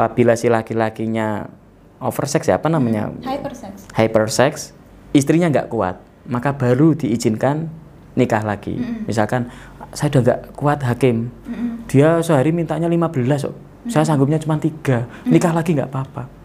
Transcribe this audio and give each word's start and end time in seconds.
apabila 0.00 0.32
si 0.32 0.48
laki-lakinya 0.48 1.44
oversex 2.00 2.48
ya 2.48 2.56
apa 2.56 2.72
namanya? 2.72 3.12
Hypersex. 3.20 3.92
hypersex 3.92 4.52
istrinya 5.12 5.52
nggak 5.52 5.68
kuat 5.68 6.00
maka 6.24 6.56
baru 6.56 6.96
diizinkan 6.96 7.68
nikah 8.16 8.40
lagi. 8.40 8.80
Misalkan 9.04 9.52
saya 9.92 10.08
udah 10.16 10.22
nggak 10.24 10.40
kuat 10.56 10.80
hakim. 10.88 11.28
Dia 11.84 12.24
sehari 12.24 12.56
mintanya 12.56 12.88
15 12.88 13.52
kok. 13.52 13.56
Saya 13.92 14.08
sanggupnya 14.08 14.40
cuma 14.40 14.56
tiga. 14.56 15.04
Nikah 15.28 15.52
lagi 15.52 15.76
nggak 15.76 15.92
apa-apa 15.92 16.39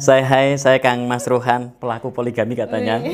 saya 0.00 0.24
hai 0.24 0.56
saya 0.56 0.80
Kang 0.80 1.04
Mas 1.04 1.28
Rohan 1.28 1.76
pelaku 1.76 2.08
poligami 2.08 2.56
katanya 2.56 3.04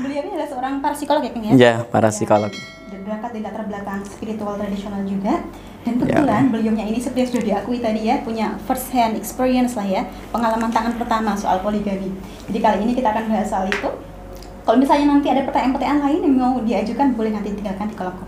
Beliau 0.00 0.24
ini 0.24 0.32
adalah 0.34 0.48
seorang 0.48 0.74
parapsikolog 0.80 1.20
ya, 1.20 1.30
Kang 1.36 1.44
ya? 1.44 1.52
ya 1.52 1.74
para 1.84 2.08
psikolog 2.08 2.48
Dan 2.88 3.04
berangkat 3.04 3.30
dari 3.36 3.44
latar 3.44 3.68
belakang 3.68 4.00
spiritual 4.08 4.56
tradisional 4.56 5.04
juga. 5.04 5.44
Dan 5.84 6.00
kebetulan 6.00 6.48
beliaunya 6.48 6.84
ini 6.88 6.98
seperti 6.98 7.20
yang 7.20 7.30
sudah 7.30 7.44
diakui 7.44 7.78
tadi 7.84 8.00
ya, 8.08 8.24
punya 8.24 8.56
first 8.64 8.88
hand 8.90 9.20
experience 9.20 9.76
lah 9.76 9.84
ya, 9.84 10.02
pengalaman 10.32 10.72
tangan 10.72 10.96
pertama 10.96 11.36
soal 11.36 11.60
poligami. 11.60 12.10
Jadi 12.50 12.58
kali 12.58 12.78
ini 12.88 12.92
kita 12.96 13.12
akan 13.12 13.24
bahas 13.28 13.48
soal 13.48 13.68
itu. 13.68 13.88
Kalau 14.64 14.76
misalnya 14.80 15.06
nanti 15.12 15.28
ada 15.28 15.44
pertanyaan-pertanyaan 15.44 16.00
lain 16.08 16.20
yang 16.24 16.34
mau 16.36 16.54
diajukan, 16.64 17.06
boleh 17.16 17.32
nanti 17.32 17.52
tinggalkan 17.52 17.86
di 17.88 17.96
kolom 17.96 18.16
komentar. 18.16 18.27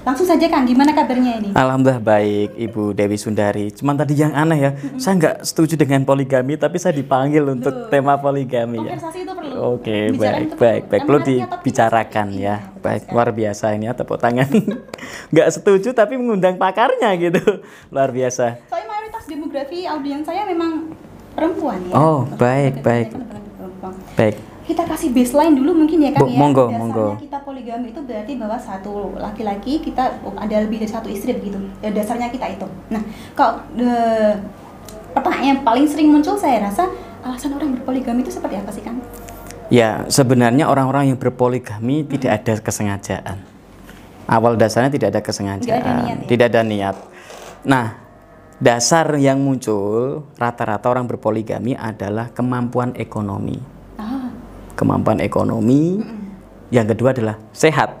Langsung 0.00 0.24
saja 0.24 0.48
Kang, 0.48 0.64
gimana 0.64 0.96
kabarnya 0.96 1.32
ini? 1.44 1.48
Alhamdulillah 1.52 2.00
baik 2.00 2.56
Ibu 2.56 2.96
Dewi 2.96 3.20
Sundari. 3.20 3.68
Cuman 3.68 4.00
tadi 4.00 4.16
yang 4.16 4.32
aneh 4.32 4.56
ya, 4.56 4.70
saya 4.96 5.20
nggak 5.20 5.36
setuju 5.44 5.76
dengan 5.76 6.08
poligami, 6.08 6.56
tapi 6.56 6.80
saya 6.80 6.96
dipanggil 6.96 7.44
untuk 7.44 7.92
tema 7.92 8.16
poligami 8.16 8.80
ya. 8.80 8.96
Itu 8.96 9.32
perlu. 9.36 9.76
Oke, 9.76 10.08
Pembicaraan 10.08 10.40
baik, 10.40 10.48
itu 10.48 10.56
baik, 10.56 10.82
baik. 10.88 11.02
Perlu 11.04 11.18
Yang 11.20 11.24
menariknya 11.28 11.48
topik 11.52 11.60
dibicarakan 11.60 12.26
ya. 12.32 12.38
Iya, 12.40 12.56
Baik, 12.80 13.02
luar 13.12 13.28
biasa 13.36 13.64
ini 13.76 13.84
ya 13.84 13.92
tepuk 13.92 14.16
tangan. 14.16 14.48
Nggak 15.36 15.48
setuju 15.52 15.88
tapi 15.92 16.16
mengundang 16.16 16.56
pakarnya 16.56 17.12
gitu. 17.20 17.60
Luar 17.92 18.08
biasa. 18.08 18.56
Soalnya 18.72 18.88
mayoritas 18.88 19.24
demografi 19.28 19.84
audiens 19.84 20.24
saya 20.24 20.48
memang 20.48 20.96
perempuan 21.36 21.76
ya. 21.84 21.92
Oh, 21.92 22.24
baik, 22.40 22.80
baik. 22.80 23.12
Perempuan. 23.12 23.94
Baik. 24.16 24.49
Kita 24.60 24.86
kasih 24.86 25.10
baseline 25.10 25.56
dulu 25.56 25.82
mungkin 25.84 25.98
ya 26.04 26.10
Kang 26.14 26.28
Bu, 26.28 26.30
ya. 26.30 26.38
monggo, 26.38 26.64
Dasarnya 26.70 26.78
monggo. 26.78 27.08
kita 27.18 27.38
poligami 27.42 27.86
itu 27.90 28.00
berarti 28.06 28.32
bahwa 28.38 28.56
satu 28.60 28.92
laki-laki 29.18 29.82
kita 29.82 30.20
ada 30.22 30.56
lebih 30.62 30.78
dari 30.84 30.90
satu 30.90 31.08
istri 31.10 31.34
begitu. 31.34 31.58
Ya, 31.82 31.90
dasarnya 31.90 32.30
kita 32.30 32.46
itu. 32.54 32.66
Nah, 32.92 33.02
kalau 33.34 33.66
eh, 33.80 34.34
pertanyaan 35.16 35.58
yang 35.58 35.60
paling 35.66 35.86
sering 35.90 36.08
muncul 36.12 36.38
saya 36.38 36.62
rasa 36.70 36.86
alasan 37.24 37.56
orang 37.56 37.74
berpoligami 37.76 38.22
itu 38.22 38.32
seperti 38.32 38.56
apa 38.60 38.70
sih 38.70 38.84
Kang? 38.84 39.00
Ya, 39.70 40.02
sebenarnya 40.10 40.66
orang-orang 40.66 41.14
yang 41.14 41.18
berpoligami 41.18 42.02
tidak 42.06 42.42
ada 42.42 42.54
kesengajaan. 42.58 43.38
Awal 44.30 44.54
dasarnya 44.54 44.90
tidak 44.94 45.08
ada 45.14 45.20
kesengajaan, 45.22 45.82
ada 45.82 45.92
niat 46.06 46.18
ya? 46.22 46.26
tidak 46.30 46.46
ada 46.54 46.60
niat. 46.62 46.96
Nah, 47.66 47.86
dasar 48.62 49.10
yang 49.18 49.42
muncul 49.42 50.22
rata-rata 50.38 50.86
orang 50.86 51.06
berpoligami 51.10 51.74
adalah 51.74 52.30
kemampuan 52.30 52.94
ekonomi. 52.94 53.79
Kemampuan 54.80 55.20
ekonomi. 55.20 56.00
Yang 56.72 56.96
kedua 56.96 57.12
adalah 57.12 57.36
sehat. 57.52 58.00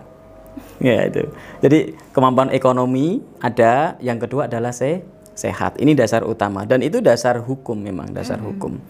Ya 0.80 1.04
itu. 1.04 1.28
Jadi 1.60 1.92
kemampuan 2.16 2.48
ekonomi 2.56 3.20
ada, 3.44 4.00
yang 4.00 4.16
kedua 4.16 4.48
adalah 4.48 4.72
se 4.72 5.04
sehat. 5.36 5.76
Ini 5.76 5.92
dasar 5.92 6.24
utama 6.24 6.64
dan 6.64 6.80
itu 6.80 7.04
dasar 7.04 7.36
hukum 7.36 7.76
memang 7.76 8.08
dasar 8.16 8.40
hukum. 8.40 8.80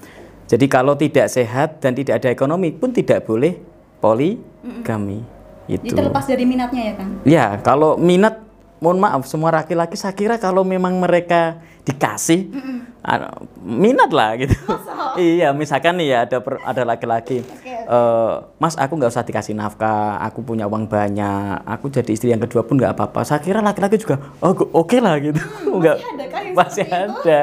Jadi 0.50 0.67
kalau 0.67 0.99
tidak 0.99 1.31
sehat 1.31 1.79
dan 1.79 1.95
tidak 1.95 2.23
ada 2.23 2.31
ekonomi 2.31 2.75
pun 2.75 2.91
tidak 2.91 3.23
boleh 3.23 3.55
poligami. 4.03 5.23
jadi 5.71 5.87
Itu. 5.87 5.95
terlepas 5.95 6.27
dari 6.27 6.43
minatnya 6.43 6.83
ya 6.83 6.95
Kang. 6.99 7.11
Ya, 7.23 7.47
kalau 7.62 7.95
minat, 7.95 8.43
mohon 8.83 8.99
maaf, 8.99 9.23
semua 9.31 9.55
laki-laki 9.55 9.95
saya 9.95 10.11
kira 10.11 10.43
kalau 10.43 10.67
memang 10.67 10.99
mereka 10.99 11.62
dikasih, 11.83 12.53
minat 13.59 14.11
lah 14.11 14.37
gitu. 14.37 14.55
iya, 15.19 15.51
misalkan 15.51 15.97
nih 15.97 16.09
ya 16.09 16.19
ada 16.25 16.39
per- 16.39 16.61
ada 16.61 16.83
laki-laki, 16.85 17.41
Oke, 17.41 17.73
eh, 17.73 18.33
Mas 18.57 18.77
aku 18.77 18.95
nggak 18.95 19.11
usah 19.11 19.25
dikasih 19.25 19.55
nafkah, 19.55 20.21
aku 20.21 20.43
punya 20.43 20.65
uang 20.65 20.87
banyak, 20.87 21.65
aku 21.65 21.89
jadi 21.89 22.11
istri 22.11 22.29
yang 22.29 22.41
kedua 22.41 22.63
pun 22.63 22.77
nggak 22.77 22.93
apa-apa. 22.93 23.25
Saya 23.25 23.41
kira 23.41 23.61
laki-laki 23.61 23.97
juga, 23.97 24.21
oh 24.39 24.53
oke 24.53 24.97
lah 24.99 25.17
gitu, 25.19 25.41
nggak 25.81 25.97
Hmm, 25.97 26.11
ada 26.11 26.25
yang 26.27 26.55
masih 26.55 26.85
seperti 26.85 27.09
itu? 27.09 27.21
ada, 27.21 27.41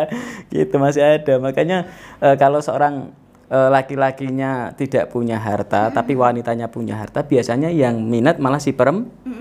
gitu 0.48 0.76
masih 0.78 1.02
ada. 1.04 1.34
Makanya 1.38 1.78
eh, 2.20 2.36
kalau 2.36 2.60
seorang 2.60 3.10
eh, 3.48 3.70
laki-lakinya 3.72 4.52
tidak 4.74 5.10
punya 5.10 5.38
harta, 5.38 5.90
tapi 5.90 6.14
wanitanya 6.14 6.68
punya 6.68 6.96
harta, 6.96 7.24
biasanya 7.24 7.68
yang 7.68 7.98
minat 8.00 8.38
malah 8.38 8.60
si 8.60 8.72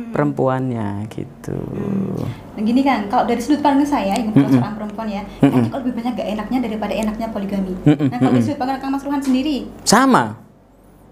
perem 0.08 0.32
perempuannya 0.32 0.88
gitu. 1.08 1.58
Nah 2.54 2.62
gini 2.62 2.80
kan, 2.80 3.06
kalau 3.06 3.24
dari 3.24 3.40
sudut 3.40 3.60
pandang 3.60 3.84
saya, 3.84 4.14
yang 4.14 4.30
bukan 4.30 4.48
seorang 4.48 4.74
perempuan 4.74 5.08
ya, 5.08 5.22
kayaknya 5.38 5.68
kalau 5.68 5.80
lebih 5.82 5.94
banyak 5.94 6.12
gak 6.14 6.28
enaknya 6.32 6.58
daripada 6.62 6.92
enaknya 6.94 7.26
poligami. 7.28 7.74
Mm-mm, 7.82 8.08
Nah 8.08 8.18
kalau 8.18 8.32
dari 8.32 8.44
sudut 8.44 8.58
pandang 8.58 8.78
Kang 8.78 8.92
Mas 8.94 9.04
Ruhan 9.04 9.22
sendiri, 9.22 9.56
Sama. 9.82 10.42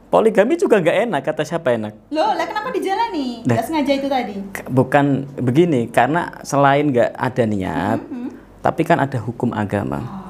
Poligami 0.09 0.55
juga 0.55 0.79
nggak 0.79 1.11
enak 1.11 1.21
kata 1.27 1.43
siapa 1.43 1.75
enak? 1.75 2.15
loh 2.15 2.39
lah 2.39 2.47
kenapa 2.47 2.71
dijalani? 2.71 3.43
Nah. 3.43 3.59
Gak 3.59 3.67
sengaja 3.67 3.93
itu 3.99 4.07
tadi. 4.07 4.37
Bukan 4.71 5.05
begini, 5.43 5.91
karena 5.91 6.39
selain 6.47 6.87
nggak 6.87 7.11
ada 7.13 7.43
niat, 7.45 7.99
Mm-hmm. 7.99 8.29
tapi 8.63 8.83
kan 8.87 9.03
ada 9.03 9.19
hukum 9.19 9.51
agama. 9.51 10.23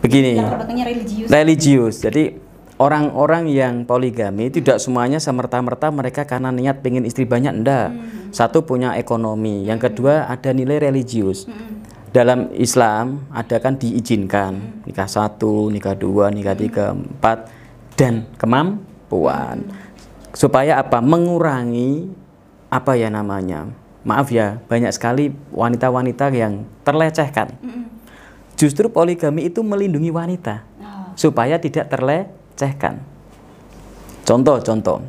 Begini. 0.00 0.40
Yang 0.40 0.56
religius. 0.88 1.28
religius. 1.28 1.96
Jadi 2.00 2.24
orang-orang 2.80 3.52
yang 3.52 3.84
poligami 3.84 4.48
tidak 4.48 4.80
semuanya 4.80 5.20
semerta-merta 5.20 5.92
mereka 5.92 6.24
karena 6.24 6.48
niat 6.48 6.80
pengen 6.80 7.04
istri 7.04 7.28
banyak 7.28 7.52
enggak. 7.52 7.92
Satu 8.32 8.64
punya 8.64 8.96
ekonomi, 8.96 9.68
yang 9.68 9.76
kedua 9.76 10.24
ada 10.24 10.56
nilai 10.56 10.80
religius. 10.80 11.44
Dalam 12.10 12.50
Islam 12.56 13.30
ada 13.30 13.62
kan 13.62 13.78
diizinkan 13.78 14.82
nikah 14.88 15.06
satu, 15.06 15.70
nikah 15.70 15.94
dua, 15.94 16.32
nikah 16.32 16.56
tiga, 16.58 16.96
empat 16.96 17.46
dan 17.94 18.26
kemampuan. 18.34 19.62
Supaya 20.34 20.80
apa? 20.82 20.98
Mengurangi 20.98 22.10
apa 22.72 22.98
ya 22.98 23.12
namanya? 23.12 23.70
Maaf 24.02 24.32
ya, 24.32 24.58
banyak 24.66 24.90
sekali 24.96 25.30
wanita-wanita 25.52 26.32
yang 26.32 26.64
terlecehkan. 26.82 27.52
Justru 28.56 28.88
poligami 28.88 29.52
itu 29.52 29.60
melindungi 29.60 30.08
wanita 30.08 30.64
Oh, 30.80 31.12
supaya 31.12 31.60
tidak 31.60 31.92
terlecehkan. 32.60 33.00
Contoh-contoh, 34.28 35.00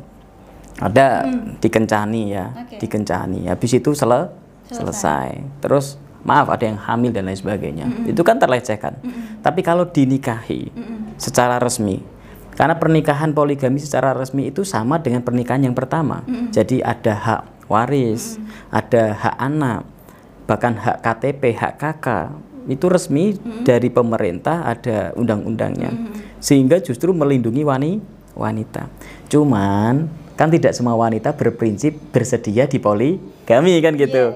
ada 0.80 1.28
dikencani 1.60 2.32
ya, 2.32 2.48
Oke. 2.56 2.80
dikencani. 2.80 3.46
Habis 3.46 3.76
itu 3.76 3.92
sele- 3.92 4.32
selesai. 4.72 5.60
Terus 5.60 6.00
maaf 6.24 6.48
ada 6.48 6.64
yang 6.64 6.80
hamil 6.80 7.12
dan 7.12 7.28
lain 7.28 7.36
sebagainya. 7.36 7.86
Itu 8.08 8.24
kan 8.24 8.40
terlecehkan. 8.40 8.96
Tapi 9.44 9.60
kalau 9.60 9.84
dinikahi 9.84 10.72
secara 11.20 11.60
resmi, 11.60 12.00
karena 12.56 12.80
pernikahan 12.80 13.36
poligami 13.36 13.78
secara 13.78 14.16
resmi 14.16 14.48
itu 14.48 14.64
sama 14.64 14.96
dengan 14.96 15.20
pernikahan 15.20 15.60
yang 15.60 15.76
pertama. 15.76 16.24
Jadi 16.50 16.80
ada 16.80 17.12
hak 17.14 17.68
waris, 17.68 18.40
ada 18.72 19.12
hak 19.12 19.36
anak, 19.38 19.84
bahkan 20.48 20.72
hak 20.74 21.04
KTP, 21.04 21.52
hak 21.52 21.74
kakak 21.78 22.32
itu 22.70 22.86
resmi 22.86 23.34
dari 23.66 23.90
pemerintah 23.90 24.62
ada 24.62 25.10
undang-undangnya 25.18 25.90
sehingga 26.42 26.82
justru 26.82 27.14
melindungi 27.14 27.62
wani 27.62 28.02
wanita. 28.34 28.90
Cuman 29.30 30.10
kan 30.34 30.50
tidak 30.50 30.74
semua 30.74 30.98
wanita 30.98 31.30
berprinsip 31.38 31.94
bersedia 32.10 32.66
di 32.66 32.82
poligami 32.82 33.78
kan 33.78 33.94
gitu. 33.94 34.34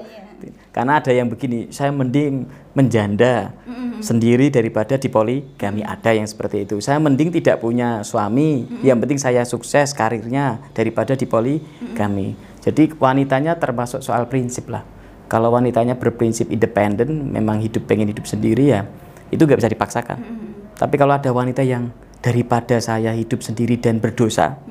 Karena 0.71 1.01
ada 1.01 1.09
yang 1.09 1.27
begini 1.27 1.73
saya 1.73 1.89
mending 1.91 2.47
menjanda 2.77 3.51
sendiri 3.99 4.53
daripada 4.53 4.95
di 4.95 5.09
poligami. 5.09 5.81
Ada 5.81 6.13
yang 6.13 6.29
seperti 6.29 6.69
itu. 6.69 6.77
Saya 6.79 7.01
mending 7.01 7.33
tidak 7.33 7.59
punya 7.59 8.05
suami 8.05 8.69
yang 8.85 9.01
penting 9.01 9.17
saya 9.19 9.43
sukses 9.43 9.91
karirnya 9.91 10.61
daripada 10.77 11.17
di 11.17 11.25
poligami. 11.27 12.37
Jadi 12.61 12.93
wanitanya 12.95 13.57
termasuk 13.57 14.05
soal 14.05 14.29
prinsip 14.29 14.69
lah. 14.69 14.85
Kalau 15.27 15.51
wanitanya 15.51 15.99
berprinsip 15.99 16.47
independen, 16.47 17.35
memang 17.35 17.59
hidup 17.59 17.83
pengen 17.83 18.07
hidup 18.07 18.23
sendiri 18.23 18.71
ya, 18.71 18.87
itu 19.27 19.43
nggak 19.43 19.59
bisa 19.59 19.67
dipaksakan. 19.67 20.46
Tapi 20.77 20.95
kalau 20.95 21.17
ada 21.17 21.33
wanita 21.33 21.65
yang 21.65 21.89
daripada 22.21 22.77
saya 22.77 23.13
hidup 23.17 23.41
sendiri 23.41 23.81
dan 23.81 23.97
berdosa, 23.97 24.61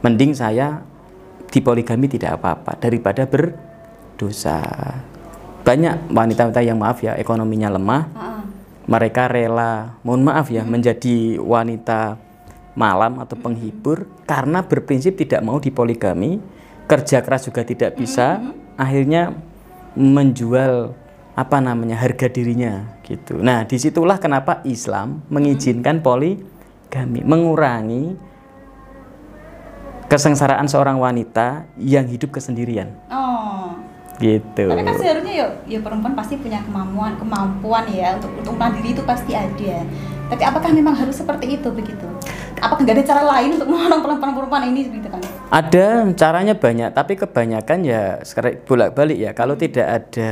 mending 0.00 0.32
saya 0.32 0.80
di 1.52 1.60
poligami 1.60 2.08
tidak 2.08 2.40
apa-apa 2.40 2.80
daripada 2.80 3.28
berdosa. 3.28 4.60
Banyak 5.62 6.10
wanita-wanita 6.10 6.60
yang 6.64 6.80
maaf 6.80 7.04
ya 7.04 7.14
ekonominya 7.14 7.70
lemah, 7.70 8.02
Ah, 8.16 8.18
ah. 8.18 8.42
mereka 8.88 9.28
rela, 9.30 10.00
mohon 10.02 10.24
maaf 10.26 10.48
ya, 10.48 10.64
menjadi 10.64 11.38
wanita 11.38 12.18
malam 12.72 13.20
atau 13.20 13.36
penghibur 13.36 14.08
karena 14.24 14.64
berprinsip 14.64 15.14
tidak 15.20 15.44
mau 15.44 15.60
dipoligami, 15.60 16.40
kerja 16.88 17.20
keras 17.20 17.46
juga 17.46 17.62
tidak 17.68 18.00
bisa, 18.00 18.40
akhirnya 18.80 19.36
menjual 19.92 20.96
apa 21.42 21.58
namanya 21.58 21.98
harga 21.98 22.30
dirinya 22.30 23.02
gitu. 23.02 23.42
Nah 23.42 23.66
di 23.66 23.74
situlah 23.82 24.22
kenapa 24.22 24.62
Islam 24.62 25.26
mengizinkan 25.26 25.98
poligami, 25.98 27.26
mengurangi 27.26 28.14
kesengsaraan 30.06 30.70
seorang 30.70 31.02
wanita 31.02 31.66
yang 31.82 32.06
hidup 32.06 32.30
kesendirian. 32.30 32.94
Oh. 33.10 33.74
Gitu. 34.22 34.70
Tapi 34.70 34.86
kan 34.86 34.94
seharusnya 34.94 35.34
ya, 35.34 35.46
ya 35.66 35.78
perempuan 35.82 36.14
pasti 36.14 36.38
punya 36.38 36.62
kemampuan 36.62 37.18
kemampuan 37.18 37.90
ya 37.90 38.14
untuk 38.20 38.30
untuk 38.38 38.54
mandiri 38.54 38.94
itu 38.94 39.02
pasti 39.02 39.34
ada. 39.34 39.82
Tapi 40.30 40.42
apakah 40.46 40.70
memang 40.70 40.94
harus 40.94 41.18
seperti 41.18 41.58
itu 41.58 41.68
begitu? 41.74 42.06
Apakah 42.62 42.86
nggak 42.86 43.02
ada 43.02 43.04
cara 43.08 43.22
lain 43.26 43.58
untuk 43.58 43.66
menolong 43.66 44.00
perempuan-perempuan 44.04 44.70
ini 44.70 44.94
gitu 44.94 45.08
kan? 45.10 45.18
Ada 45.52 46.08
caranya 46.16 46.56
banyak, 46.56 46.96
tapi 46.96 47.12
kebanyakan 47.12 47.84
ya 47.84 48.24
sekarang 48.24 48.64
bolak-balik 48.64 49.20
ya. 49.20 49.30
Kalau 49.36 49.52
tidak 49.52 49.84
ada 49.84 50.30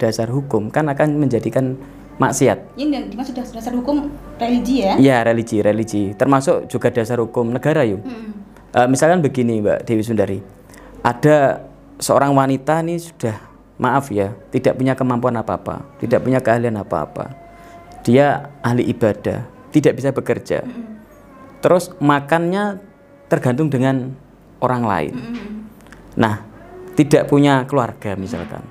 dasar 0.00 0.32
hukum 0.32 0.72
kan 0.72 0.88
akan 0.88 1.20
menjadikan 1.20 1.76
maksiat. 2.16 2.80
Ini 2.80 3.12
dimaksud 3.12 3.36
dasar, 3.36 3.60
dasar 3.60 3.76
hukum 3.76 4.08
religi 4.40 4.80
ya? 4.80 4.96
Iya 4.96 5.28
religi, 5.28 5.60
religi. 5.60 6.16
Termasuk 6.16 6.72
juga 6.72 6.88
dasar 6.88 7.20
hukum 7.20 7.52
negara 7.52 7.84
yuk. 7.84 8.00
Hmm. 8.00 8.32
Uh, 8.72 8.88
misalkan 8.88 9.20
begini 9.20 9.60
Mbak 9.60 9.84
Dewi 9.84 10.00
Sundari, 10.00 10.40
ada 11.04 11.68
seorang 12.00 12.32
wanita 12.32 12.80
nih 12.80 12.96
sudah 12.96 13.36
maaf 13.76 14.08
ya, 14.08 14.32
tidak 14.48 14.80
punya 14.80 14.96
kemampuan 14.96 15.36
apa-apa, 15.36 15.84
tidak 16.00 16.24
punya 16.24 16.40
keahlian 16.40 16.80
apa-apa. 16.80 17.36
Dia 18.08 18.48
ahli 18.64 18.88
ibadah, 18.88 19.44
tidak 19.68 20.00
bisa 20.00 20.16
bekerja. 20.16 20.64
Terus 21.60 21.92
makannya 22.00 22.80
tergantung 23.28 23.68
dengan 23.68 24.16
orang 24.62 24.82
lain. 24.86 25.14
Nah, 26.14 26.46
tidak 26.94 27.28
punya 27.28 27.66
keluarga 27.66 28.14
misalkan. 28.14 28.62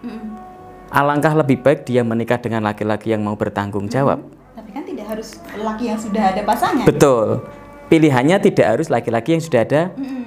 Alangkah 0.92 1.32
lebih 1.36 1.64
baik 1.64 1.88
dia 1.88 2.04
menikah 2.04 2.40
dengan 2.40 2.68
laki-laki 2.68 3.16
yang 3.16 3.24
mau 3.24 3.36
bertanggung 3.40 3.88
jawab. 3.88 4.24
Tapi 4.56 4.70
kan 4.76 4.84
tidak 4.84 5.06
harus 5.08 5.40
laki 5.56 5.88
yang 5.88 6.00
sudah 6.00 6.24
ada 6.36 6.42
pasangan. 6.44 6.84
Betul. 6.84 7.48
Pilihannya 7.88 8.40
tidak 8.40 8.68
harus 8.76 8.88
laki-laki 8.88 9.36
yang 9.36 9.44
sudah 9.44 9.62
ada 9.68 9.82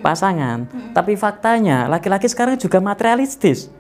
pasangan. 0.04 0.68
Tapi 0.92 1.16
faktanya 1.16 1.88
laki-laki 1.88 2.28
sekarang 2.28 2.60
juga 2.60 2.80
materialistis. 2.80 3.72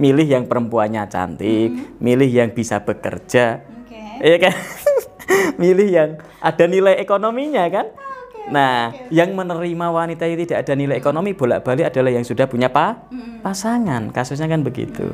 Milih 0.00 0.24
yang 0.24 0.44
perempuannya 0.48 1.04
cantik, 1.12 2.00
milih 2.00 2.28
yang 2.28 2.50
bisa 2.56 2.80
bekerja. 2.80 3.64
Oke. 3.84 4.00
Iya 4.24 4.36
kan? 4.48 4.56
milih 5.62 5.88
yang 5.88 6.10
ada 6.40 6.64
nilai 6.64 6.96
ekonominya 7.00 7.68
kan? 7.68 7.86
Nah, 8.48 8.96
yang 9.12 9.36
menerima 9.36 9.86
wanita 9.92 10.24
yang 10.24 10.40
tidak 10.40 10.64
ada 10.64 10.72
nilai 10.72 10.96
ekonomi 10.96 11.36
bolak-balik 11.36 11.92
adalah 11.92 12.08
yang 12.08 12.24
sudah 12.24 12.48
punya 12.48 12.72
pa 12.72 13.04
pasangan. 13.44 14.08
Kasusnya 14.08 14.48
kan 14.48 14.64
begitu. 14.64 15.12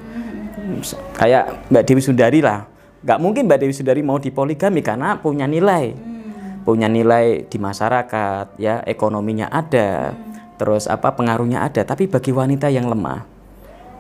Kayak 1.18 1.66
Mbak 1.68 1.82
Dewi 1.82 2.02
Sundari 2.02 2.38
lah. 2.38 2.70
Nggak 3.02 3.18
mungkin 3.18 3.42
Mbak 3.50 3.58
Dewi 3.66 3.74
Sundari 3.74 4.00
mau 4.06 4.22
dipoligami 4.22 4.80
karena 4.80 5.18
punya 5.18 5.50
nilai. 5.50 5.92
Punya 6.66 6.90
nilai 6.90 7.46
di 7.46 7.58
masyarakat, 7.62 8.58
ya 8.58 8.82
ekonominya 8.82 9.46
ada. 9.50 10.14
Terus 10.58 10.90
apa 10.90 11.14
pengaruhnya 11.14 11.62
ada. 11.62 11.86
Tapi 11.86 12.10
bagi 12.10 12.34
wanita 12.34 12.66
yang 12.72 12.90
lemah, 12.90 13.22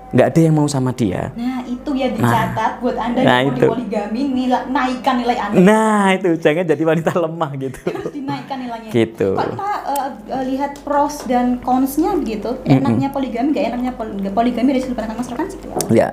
nggak 0.06 0.26
ada 0.30 0.40
yang 0.40 0.54
mau 0.54 0.68
sama 0.70 0.94
dia. 0.94 1.34
Nah, 1.34 1.66
itu 1.66 1.90
ya 1.98 2.08
dicatat 2.14 2.78
buat 2.78 2.94
Anda 2.94 3.20
nah 3.26 3.42
yang 3.42 3.50
mau 3.50 3.58
itu. 3.58 3.66
poligami 3.66 4.20
nilai, 4.30 4.62
naikkan 4.70 5.14
nilai 5.18 5.36
Anda. 5.36 5.56
Nah, 5.58 6.04
itu 6.14 6.28
jangan 6.38 6.62
jadi 6.62 6.82
wanita 6.86 7.10
lemah 7.10 7.50
gitu. 7.58 7.80
Harus 7.90 8.14
dinaikkan 8.14 8.56
nilainya. 8.62 8.90
Gitu. 8.94 9.28
Kalau 9.34 9.50
kita 9.58 9.72
eh, 9.90 10.10
eh, 10.30 10.44
lihat 10.54 10.72
pros 10.86 11.26
dan 11.26 11.58
cons-nya 11.58 12.14
begitu, 12.14 12.54
enaknya 12.62 13.10
poligami, 13.10 13.50
nggak 13.50 13.64
enaknya 13.74 13.92
pol- 13.98 14.14
nggak 14.14 14.34
poligami 14.34 14.68
dari 14.78 14.82
sudut 14.86 14.94
pandang 14.94 15.18
Mas 15.18 15.26
Rokan 15.26 15.46
apa? 15.50 15.90
Ya, 15.90 16.08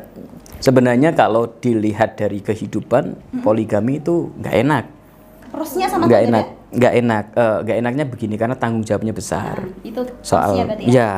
sebenarnya 0.57 1.09
kalau 1.13 1.45
dilihat 1.45 2.17
dari 2.17 2.41
kehidupan 2.41 3.13
poligami 3.45 4.01
itu 4.01 4.33
nggak 4.41 4.55
enak, 4.57 4.85
Prosnya 5.53 5.85
sama 5.85 6.09
nggak 6.09 6.21
enak, 6.33 6.45
nggak 6.73 6.93
enak, 6.97 7.25
Eh, 7.37 7.57
nggak 7.61 7.77
enaknya 7.77 8.05
begini 8.09 8.35
karena 8.41 8.57
tanggung 8.57 8.81
jawabnya 8.81 9.13
besar. 9.13 9.61
Nah, 9.61 9.85
itu 9.85 10.01
Soal 10.25 10.57
ya. 10.57 10.65
ya 10.81 11.09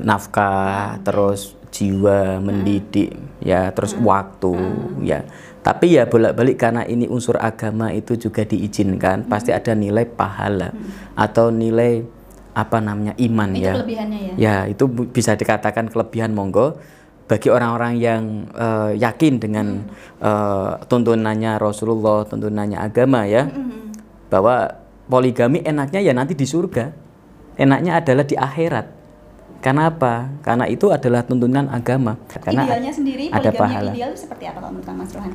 nafkah, 0.00 0.98
terus 1.04 1.54
jiwa 1.74 2.38
mendidik, 2.38 3.18
ya 3.42 3.74
terus 3.74 3.98
waktu, 3.98 4.54
ya. 5.02 5.26
Tapi 5.64 5.98
ya 5.98 6.06
bolak-balik 6.06 6.54
karena 6.54 6.86
ini 6.86 7.10
unsur 7.10 7.34
agama 7.42 7.90
itu 7.90 8.14
juga 8.14 8.46
diizinkan, 8.46 9.26
pasti 9.26 9.50
ada 9.50 9.74
nilai 9.74 10.06
pahala 10.06 10.70
atau 11.18 11.50
nilai 11.50 12.06
apa 12.54 12.78
namanya 12.78 13.18
iman 13.18 13.50
Itu 13.50 13.66
ya. 13.66 13.72
kelebihannya 13.74 14.18
ya. 14.22 14.34
Ya, 14.38 14.56
itu 14.70 14.86
bisa 14.86 15.34
dikatakan 15.34 15.90
kelebihan 15.90 16.30
monggo 16.30 16.78
bagi 17.26 17.50
orang-orang 17.50 17.98
yang 17.98 18.22
eh, 18.54 18.94
yakin 19.02 19.42
dengan 19.42 19.82
eh, 20.22 20.70
tuntunannya 20.86 21.58
Rasulullah, 21.58 22.22
tuntunannya 22.22 22.78
agama 22.78 23.26
ya. 23.26 23.50
Bahwa 24.30 24.70
poligami 25.10 25.66
enaknya 25.66 25.98
ya 25.98 26.14
nanti 26.14 26.38
di 26.38 26.46
surga. 26.46 26.94
Enaknya 27.58 27.98
adalah 28.02 28.22
di 28.26 28.38
akhirat. 28.38 28.86
Karena 29.64 29.88
apa? 29.88 30.28
Karena 30.44 30.68
itu 30.68 30.92
adalah 30.92 31.24
tuntunan 31.24 31.64
agama. 31.72 32.20
Karena 32.28 32.68
Idealnya 32.68 32.92
sendiri 32.92 33.24
ada 33.32 33.48
pahala. 33.48 33.96
yang 33.96 33.96
ideal 33.96 34.12
seperti 34.12 34.44
apa 34.44 34.60
kalau 34.60 34.76
menurut 34.76 34.92
Mas 34.92 35.10
Rohan? 35.16 35.32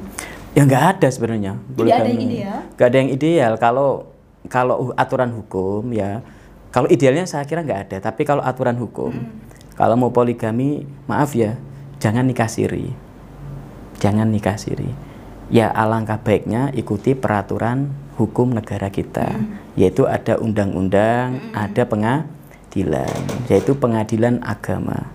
Ya 0.53 0.61
nggak 0.69 0.83
ada 0.93 1.07
sebenarnya. 1.09 1.53
Tidak 1.57 1.97
ada 1.97 2.05
yang 2.05 2.21
ideal? 2.21 2.57
Nggak 2.77 2.87
ada 2.93 2.97
yang 3.01 3.09
ideal. 3.09 3.51
Kalau 3.57 3.89
kalau 4.45 4.93
aturan 4.93 5.33
hukum 5.33 5.81
ya, 5.97 6.21
kalau 6.69 6.85
idealnya 6.93 7.25
saya 7.25 7.41
kira 7.49 7.65
nggak 7.65 7.81
ada. 7.89 7.97
Tapi 8.05 8.21
kalau 8.21 8.45
aturan 8.45 8.77
hukum, 8.77 9.17
kalau 9.73 9.97
mau 9.97 10.13
poligami, 10.13 10.85
maaf 11.09 11.33
ya, 11.33 11.57
jangan 11.97 12.29
nikah 12.29 12.53
siri. 12.53 12.93
Jangan 13.97 14.29
nikah 14.29 14.61
siri. 14.61 14.93
Ya 15.49 15.73
alangkah 15.73 16.21
baiknya 16.21 16.69
ikuti 16.77 17.17
peraturan 17.17 17.89
hukum 18.21 18.53
negara 18.53 18.93
kita, 18.93 19.41
yaitu 19.73 20.05
ada 20.05 20.37
undang-undang, 20.37 21.41
ada 21.57 21.89
pengadilan, 21.89 22.38
yaitu 23.49 23.73
pengadilan 23.77 24.41
agama. 24.45 25.09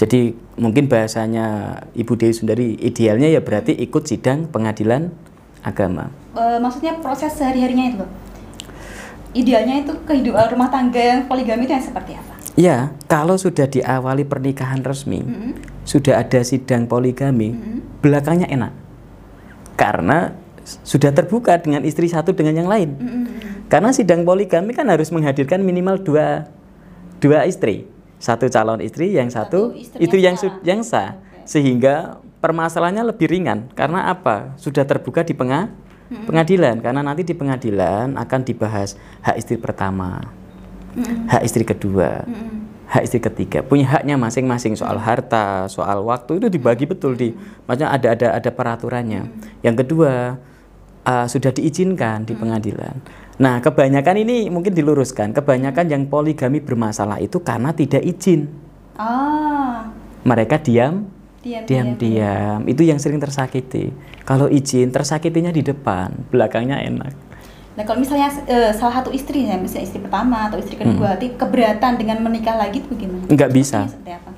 Jadi 0.00 0.32
mungkin 0.56 0.88
bahasanya 0.88 1.76
Ibu 1.92 2.16
Dewi 2.16 2.32
Sundari 2.32 2.72
idealnya 2.80 3.28
ya 3.28 3.44
berarti 3.44 3.76
ikut 3.76 4.08
sidang 4.08 4.48
pengadilan 4.48 5.12
agama. 5.60 6.08
Eh, 6.32 6.56
maksudnya 6.56 6.96
proses 7.04 7.36
sehari-harinya 7.36 7.84
itu 7.92 7.96
loh. 8.00 8.10
Idealnya 9.36 9.86
itu 9.86 9.92
kehidupan 10.08 10.56
rumah 10.56 10.72
tangga 10.72 10.98
yang 10.98 11.20
poligami 11.30 11.68
itu 11.68 11.72
yang 11.76 11.84
seperti 11.84 12.18
apa? 12.18 12.34
Ya, 12.58 12.90
kalau 13.06 13.38
sudah 13.38 13.70
diawali 13.70 14.26
pernikahan 14.26 14.82
resmi, 14.82 15.22
Mm-mm. 15.22 15.54
sudah 15.86 16.18
ada 16.18 16.42
sidang 16.42 16.90
poligami, 16.90 17.54
belakangnya 18.02 18.50
enak. 18.50 18.74
Karena 19.78 20.34
sudah 20.64 21.14
terbuka 21.14 21.62
dengan 21.62 21.86
istri 21.86 22.10
satu 22.10 22.34
dengan 22.34 22.58
yang 22.58 22.68
lain. 22.68 22.90
Mm-mm. 22.98 23.24
Karena 23.70 23.94
sidang 23.94 24.26
poligami 24.26 24.74
kan 24.74 24.90
harus 24.90 25.14
menghadirkan 25.14 25.62
minimal 25.62 26.02
dua 26.02 26.50
dua 27.20 27.44
istri, 27.44 27.84
satu 28.16 28.48
calon 28.48 28.80
istri, 28.80 29.12
yang 29.12 29.28
Satu 29.28 29.76
satu, 29.76 30.00
itu 30.00 30.16
yang 30.16 30.34
sah. 30.34 30.56
yang 30.64 30.80
sah, 30.80 31.20
Oke. 31.20 31.46
sehingga 31.46 32.18
permasalahannya 32.40 33.12
lebih 33.12 33.28
ringan. 33.28 33.68
Karena 33.76 34.08
apa? 34.08 34.56
Sudah 34.56 34.88
terbuka 34.88 35.20
di 35.22 35.36
penga- 35.36 35.70
pengadilan. 36.26 36.80
Karena 36.80 37.04
nanti 37.04 37.22
di 37.22 37.36
pengadilan 37.36 38.16
akan 38.16 38.40
dibahas 38.42 38.96
hak 39.20 39.36
istri 39.36 39.60
pertama, 39.60 40.24
Mm-mm. 40.96 41.28
hak 41.28 41.42
istri 41.44 41.62
kedua, 41.62 42.24
Mm-mm. 42.24 42.66
hak 42.90 43.06
istri 43.06 43.22
ketiga 43.22 43.62
punya 43.62 43.86
haknya 43.86 44.18
masing-masing 44.18 44.74
soal 44.74 44.98
harta 44.98 45.70
soal 45.70 46.02
waktu 46.02 46.42
itu 46.42 46.50
dibagi 46.50 46.90
betul 46.90 47.14
di 47.14 47.30
maksudnya 47.70 47.94
ada 47.94 48.08
ada 48.18 48.28
ada 48.42 48.50
peraturannya 48.50 49.30
yang 49.62 49.78
kedua 49.78 50.42
uh, 51.06 51.26
sudah 51.30 51.54
diizinkan 51.54 52.26
di 52.26 52.34
pengadilan 52.34 52.98
nah 53.40 53.56
kebanyakan 53.58 54.20
ini 54.20 54.52
mungkin 54.52 54.76
diluruskan 54.76 55.32
kebanyakan 55.32 55.88
yang 55.88 56.02
poligami 56.06 56.60
bermasalah 56.60 57.16
itu 57.18 57.40
karena 57.40 57.72
tidak 57.72 58.04
izin 58.04 58.52
Ah, 59.00 59.88
mereka 60.22 60.60
diam 60.60 61.08
diam, 61.40 61.64
diam 61.64 61.88
diam 61.96 62.60
itu 62.68 62.84
yang 62.84 63.00
sering 63.00 63.16
tersakiti 63.16 63.88
kalau 64.28 64.44
izin 64.44 64.92
tersakitinya 64.92 65.48
di 65.48 65.64
depan 65.64 66.12
belakangnya 66.28 66.84
enak 66.84 67.16
Nah 67.70 67.86
kalau 67.86 68.02
misalnya 68.02 68.28
eh, 68.44 68.74
salah 68.76 69.00
satu 69.00 69.08
istri 69.08 69.46
ya, 69.46 69.56
misalnya 69.56 69.88
istri 69.88 70.02
pertama 70.02 70.50
atau 70.50 70.58
istri 70.58 70.74
kedua, 70.74 71.16
ti- 71.16 71.32
keberatan 71.32 71.96
dengan 71.96 72.18
menikah 72.20 72.58
lagi 72.58 72.82
itu 72.82 72.92
bagaimana? 72.92 73.24
Hmm. 73.24 73.32
Nggak 73.32 73.50
bisa. 73.56 73.86
Sepertinya 73.86 73.94
Seperti 73.94 74.12
apa? 74.20 74.30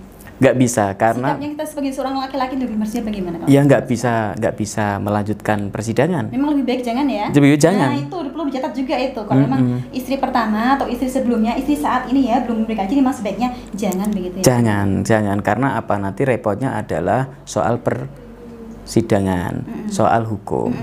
Nggak 0.42 0.56
bisa 0.58 0.90
karena 0.98 1.38
Sikapnya 1.38 1.48
kita 1.54 1.64
sebagai 1.70 1.92
seorang 1.94 2.14
laki-laki 2.18 2.54
lebih 2.58 2.74
maksudnya 2.74 3.04
bagaimana? 3.06 3.36
Kalau? 3.38 3.54
ya 3.54 3.60
nggak 3.62 3.82
bisa 3.86 4.12
nggak 4.34 4.54
bisa 4.58 4.84
melanjutkan 4.98 5.58
persidangan 5.70 6.24
Memang 6.34 6.58
lebih 6.58 6.64
baik 6.66 6.82
jangan 6.82 7.06
ya. 7.06 7.30
Lebih 7.30 7.48
baik 7.54 7.62
jangan. 7.62 7.88
Nah 7.94 8.00
itu 8.02 8.16
perlu 8.32 8.44
dicatat 8.50 8.72
juga 8.74 8.94
itu. 8.98 9.20
Kalau 9.22 9.40
memang 9.40 9.60
istri 9.94 10.16
pertama 10.18 10.74
atau 10.74 10.90
istri 10.90 11.06
sebelumnya, 11.06 11.54
istri 11.54 11.78
saat 11.78 12.10
ini 12.10 12.26
ya 12.32 12.42
belum 12.42 12.66
jadi 12.66 12.94
memang 12.98 13.14
sebaiknya 13.14 13.54
jangan 13.76 14.08
begitu 14.10 14.42
ya. 14.42 14.44
Jangan, 14.56 15.06
jangan 15.06 15.38
karena 15.44 15.78
apa 15.78 15.94
nanti 16.00 16.26
repotnya 16.26 16.74
adalah 16.74 17.28
soal 17.46 17.78
persidangan, 17.78 19.62
soal 19.92 20.26
hukum. 20.26 20.74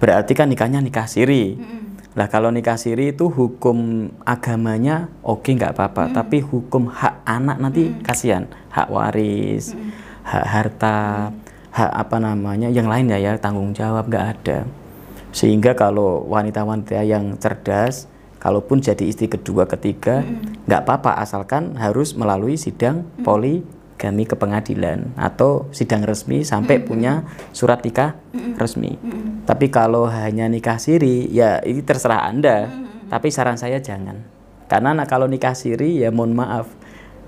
Berarti 0.00 0.32
kan 0.36 0.50
nikahnya 0.52 0.82
nikah 0.84 1.08
siri. 1.08 1.56
Lah 2.18 2.26
kalau 2.26 2.50
nikah 2.50 2.74
siri 2.74 3.14
itu 3.14 3.30
hukum 3.30 4.10
agamanya 4.26 5.06
oke 5.22 5.46
nggak 5.46 5.78
apa-apa, 5.78 6.10
tapi 6.10 6.42
hukum 6.42 6.90
hak 6.90 7.22
anak 7.22 7.62
nanti 7.62 7.94
kasihan, 8.02 8.50
hak 8.74 8.90
waris, 8.90 9.78
hak 10.26 10.46
harta, 10.46 11.30
hak 11.70 11.92
apa 11.94 12.16
namanya 12.18 12.66
yang 12.66 12.90
lain 12.90 13.14
ya 13.14 13.18
ya 13.22 13.32
tanggung 13.38 13.70
jawab 13.70 14.10
nggak 14.10 14.26
ada. 14.26 14.58
Sehingga 15.30 15.78
kalau 15.78 16.26
wanita-wanita 16.26 16.98
yang 17.06 17.38
cerdas 17.38 18.10
kalaupun 18.42 18.82
jadi 18.82 19.06
istri 19.06 19.30
kedua 19.30 19.70
ketiga 19.70 20.26
nggak 20.66 20.82
apa-apa 20.82 21.22
asalkan 21.22 21.78
harus 21.78 22.18
melalui 22.18 22.58
sidang 22.58 23.06
poligami 24.00 24.24
ke 24.24 24.32
pengadilan 24.32 25.12
atau 25.12 25.68
sidang 25.76 26.00
resmi 26.08 26.40
sampai 26.40 26.80
punya 26.80 27.28
surat 27.52 27.84
nikah 27.84 28.16
resmi. 28.56 28.96
Tapi 29.44 29.68
kalau 29.68 30.08
hanya 30.08 30.48
nikah 30.48 30.80
siri 30.80 31.28
ya 31.28 31.60
ini 31.60 31.84
terserah 31.84 32.24
anda. 32.24 32.72
Tapi 33.12 33.28
saran 33.28 33.60
saya 33.60 33.76
jangan. 33.76 34.24
Karena 34.72 34.96
nah, 34.96 35.04
kalau 35.04 35.28
nikah 35.28 35.52
siri 35.52 36.00
ya 36.00 36.08
mohon 36.08 36.32
maaf. 36.32 36.64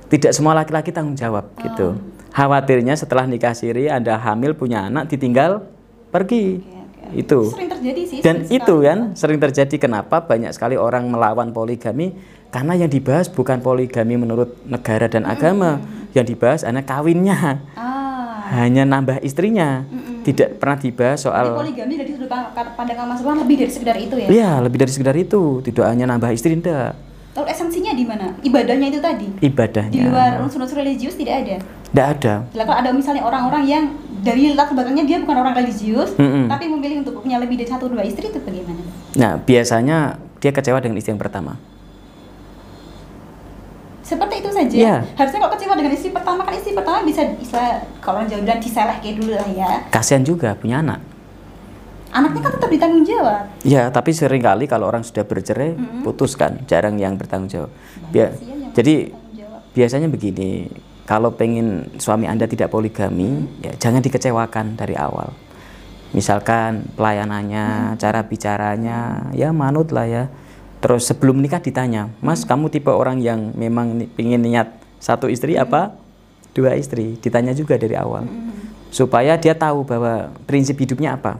Tidak 0.08 0.32
semua 0.32 0.56
laki-laki 0.56 0.96
tanggung 0.96 1.12
jawab 1.18 1.52
gitu. 1.60 2.00
Khawatirnya 2.32 2.96
setelah 2.96 3.28
nikah 3.28 3.52
siri 3.52 3.92
anda 3.92 4.16
hamil 4.16 4.56
punya 4.56 4.88
anak 4.88 5.12
ditinggal 5.12 5.68
pergi. 6.08 6.64
Oke. 6.64 7.18
itu. 7.18 7.40
Sering 7.52 7.68
terjadi 7.68 8.02
sih. 8.08 8.18
dan 8.24 8.36
sering 8.46 8.56
itu 8.56 8.74
sekali. 8.78 8.88
kan 8.88 8.98
sering 9.12 9.38
terjadi. 9.42 9.76
Kenapa 9.76 10.24
banyak 10.24 10.56
sekali 10.56 10.80
orang 10.80 11.10
melawan 11.12 11.52
poligami? 11.52 12.16
Karena 12.48 12.76
yang 12.76 12.88
dibahas 12.92 13.28
bukan 13.32 13.60
poligami 13.60 14.14
menurut 14.16 14.60
negara 14.68 15.08
dan 15.08 15.24
agama 15.24 15.80
yang 16.12 16.26
dibahas 16.28 16.64
hanya 16.64 16.84
kawinnya 16.84 17.64
Ah. 17.76 18.48
hanya 18.52 18.84
nambah 18.84 19.24
istrinya 19.24 19.84
tidak 20.22 20.62
pernah 20.62 20.78
dibahas 20.78 21.18
Jadi 21.18 21.26
soal 21.26 21.46
poligami 21.58 21.94
dari 21.98 22.10
sudut 22.14 22.30
pandang 22.30 23.08
Mas 23.10 23.20
Wan 23.26 23.36
lebih 23.42 23.56
dari 23.58 23.72
sekedar 23.74 23.96
itu 23.98 24.14
ya. 24.16 24.28
Iya, 24.30 24.50
lebih 24.62 24.78
dari 24.78 24.92
sekedar 24.94 25.14
itu. 25.18 25.60
Tidak 25.66 25.82
hanya 25.82 26.06
nambah 26.06 26.30
istri, 26.30 26.54
enggak. 26.54 26.94
Lalu 27.32 27.46
esensinya 27.48 27.92
di 27.96 28.04
mana? 28.04 28.36
Ibadahnya 28.44 28.86
itu 28.92 29.00
tadi. 29.00 29.28
Ibadahnya. 29.40 29.90
Di 29.90 30.00
luar 30.04 30.32
unsur-unsur 30.44 30.78
religius 30.78 31.16
tidak 31.18 31.42
ada. 31.42 31.56
Enggak 31.92 32.08
ada. 32.18 32.34
Lah 32.54 32.64
kalau 32.68 32.78
ada 32.78 32.90
misalnya 32.94 33.22
orang-orang 33.24 33.64
yang 33.66 33.84
dari 34.22 34.54
latar 34.54 34.78
belakangnya 34.78 35.04
dia 35.08 35.18
bukan 35.18 35.36
orang 35.42 35.54
religius, 35.58 36.14
Mm-mm. 36.14 36.46
tapi 36.46 36.70
memilih 36.70 37.02
untuk 37.02 37.18
punya 37.18 37.42
lebih 37.42 37.58
dari 37.58 37.68
satu 37.68 37.90
dua 37.90 38.06
istri 38.06 38.30
itu 38.30 38.38
bagaimana? 38.38 38.82
Nah, 39.18 39.32
biasanya 39.42 40.22
dia 40.38 40.52
kecewa 40.54 40.78
dengan 40.78 41.00
istri 41.00 41.10
yang 41.10 41.18
pertama. 41.18 41.58
Saja. 44.62 44.76
Iya. 44.76 44.94
Harusnya 45.12 45.38
kalau 45.38 45.52
kecewa 45.52 45.74
dengan 45.74 45.92
istri 45.92 46.10
pertama 46.10 46.40
kan 46.40 46.54
istri 46.54 46.72
pertama 46.72 46.98
bisa 47.02 47.22
istilah 47.34 47.68
kalau 47.98 48.18
orang 48.18 48.28
Jawa 48.28 48.40
bilang 48.42 48.60
diseleh 48.60 48.96
kayak 48.98 49.14
dulu 49.18 49.32
lah 49.32 49.48
ya. 49.48 49.70
Kasihan 49.88 50.22
juga 50.22 50.54
punya 50.54 50.78
anak. 50.78 51.02
Anaknya 52.12 52.40
kan 52.44 52.52
tetap 52.52 52.68
ditanggung 52.68 53.02
jawab. 53.02 53.42
Ya, 53.62 53.88
tapi 53.88 54.12
sering 54.12 54.44
kali 54.44 54.68
kalau 54.68 54.84
orang 54.84 55.00
sudah 55.00 55.24
bercerai, 55.24 55.72
putuskan. 56.04 56.60
Jarang 56.66 56.94
yang 56.94 57.16
bertanggung 57.16 57.48
jawab. 57.48 57.72
Bia- 58.12 58.28
Kasihan 58.30 58.58
yang 58.60 58.72
jadi 58.72 58.94
jawab. 59.32 59.60
biasanya 59.72 60.08
begini, 60.12 60.68
kalau 61.02 61.32
pengen 61.32 61.88
suami 61.96 62.28
Anda 62.28 62.44
tidak 62.44 62.68
poligami, 62.68 63.48
ya 63.64 63.72
jangan 63.74 64.04
dikecewakan 64.04 64.76
dari 64.76 64.92
awal. 64.92 65.32
Misalkan 66.12 66.84
pelayanannya, 66.92 67.96
cara 67.96 68.20
bicaranya, 68.20 69.32
ya 69.32 69.48
manut 69.48 69.88
lah 69.88 70.04
ya. 70.04 70.24
Terus 70.82 71.06
sebelum 71.06 71.38
nikah 71.38 71.62
ditanya, 71.62 72.10
Mas 72.18 72.42
kamu 72.42 72.66
tipe 72.66 72.90
orang 72.90 73.22
yang 73.22 73.54
memang 73.54 74.02
pengen 74.18 74.42
niat 74.42 74.74
satu 74.98 75.30
istri 75.30 75.54
apa? 75.54 75.94
Dua 76.52 76.74
istri. 76.74 77.16
Ditanya 77.22 77.54
juga 77.54 77.78
dari 77.78 77.94
awal. 77.94 78.26
Supaya 78.90 79.38
dia 79.38 79.54
tahu 79.54 79.86
bahwa 79.86 80.34
prinsip 80.44 80.76
hidupnya 80.76 81.16
apa 81.16 81.38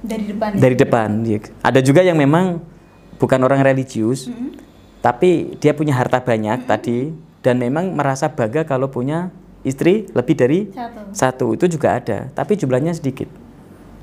Dari 0.00 0.24
depan. 0.32 0.50
dari 0.56 0.76
depan. 0.78 1.08
Ya. 1.26 1.38
Ada 1.60 1.82
juga 1.82 2.00
yang 2.00 2.16
memang 2.16 2.62
bukan 3.20 3.40
orang 3.44 3.60
religius, 3.60 4.30
tapi 5.04 5.58
dia 5.60 5.76
punya 5.76 5.92
harta 5.92 6.22
banyak 6.22 6.64
tadi 6.64 7.12
dan 7.44 7.60
memang 7.60 7.92
merasa 7.92 8.32
bangga 8.32 8.64
kalau 8.64 8.88
punya 8.88 9.28
istri 9.60 10.08
lebih 10.16 10.38
dari 10.38 10.58
Satu. 10.72 11.00
satu. 11.12 11.46
Itu 11.52 11.68
juga 11.68 12.00
ada, 12.00 12.32
tapi 12.32 12.56
jumlahnya 12.56 12.96
sedikit. 12.96 13.28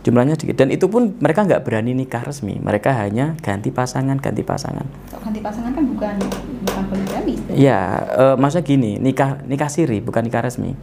Jumlahnya 0.08 0.40
sedikit 0.40 0.64
dan 0.64 0.72
itu 0.72 0.88
pun 0.88 1.20
mereka 1.20 1.44
nggak 1.44 1.68
berani 1.68 1.92
nikah 1.92 2.24
resmi. 2.24 2.56
Mereka 2.64 2.96
hanya 2.96 3.36
ganti 3.44 3.76
pasangan, 3.76 4.16
ganti 4.24 4.40
pasangan. 4.40 4.88
Ganti 5.20 5.44
pasangan 5.44 5.76
kan 5.76 5.84
bukan 5.84 6.16
bukan 6.64 6.84
poligami. 6.88 7.36
Ya, 7.52 8.08
eh, 8.16 8.36
maksudnya 8.40 8.64
gini, 8.64 8.92
nikah 9.04 9.44
nikah 9.44 9.68
siri 9.68 10.00
bukan 10.00 10.24
nikah 10.24 10.48
resmi. 10.48 10.80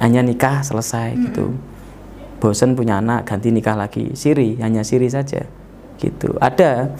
Hanya 0.00 0.24
nikah 0.24 0.64
selesai 0.64 1.20
gitu. 1.20 1.52
Bosen 2.40 2.72
punya 2.72 2.96
anak 2.96 3.28
ganti 3.28 3.52
nikah 3.52 3.76
lagi, 3.76 4.16
siri 4.16 4.56
hanya 4.64 4.80
siri 4.88 5.12
saja. 5.12 5.44
Gitu. 6.00 6.32
Ada 6.40 6.96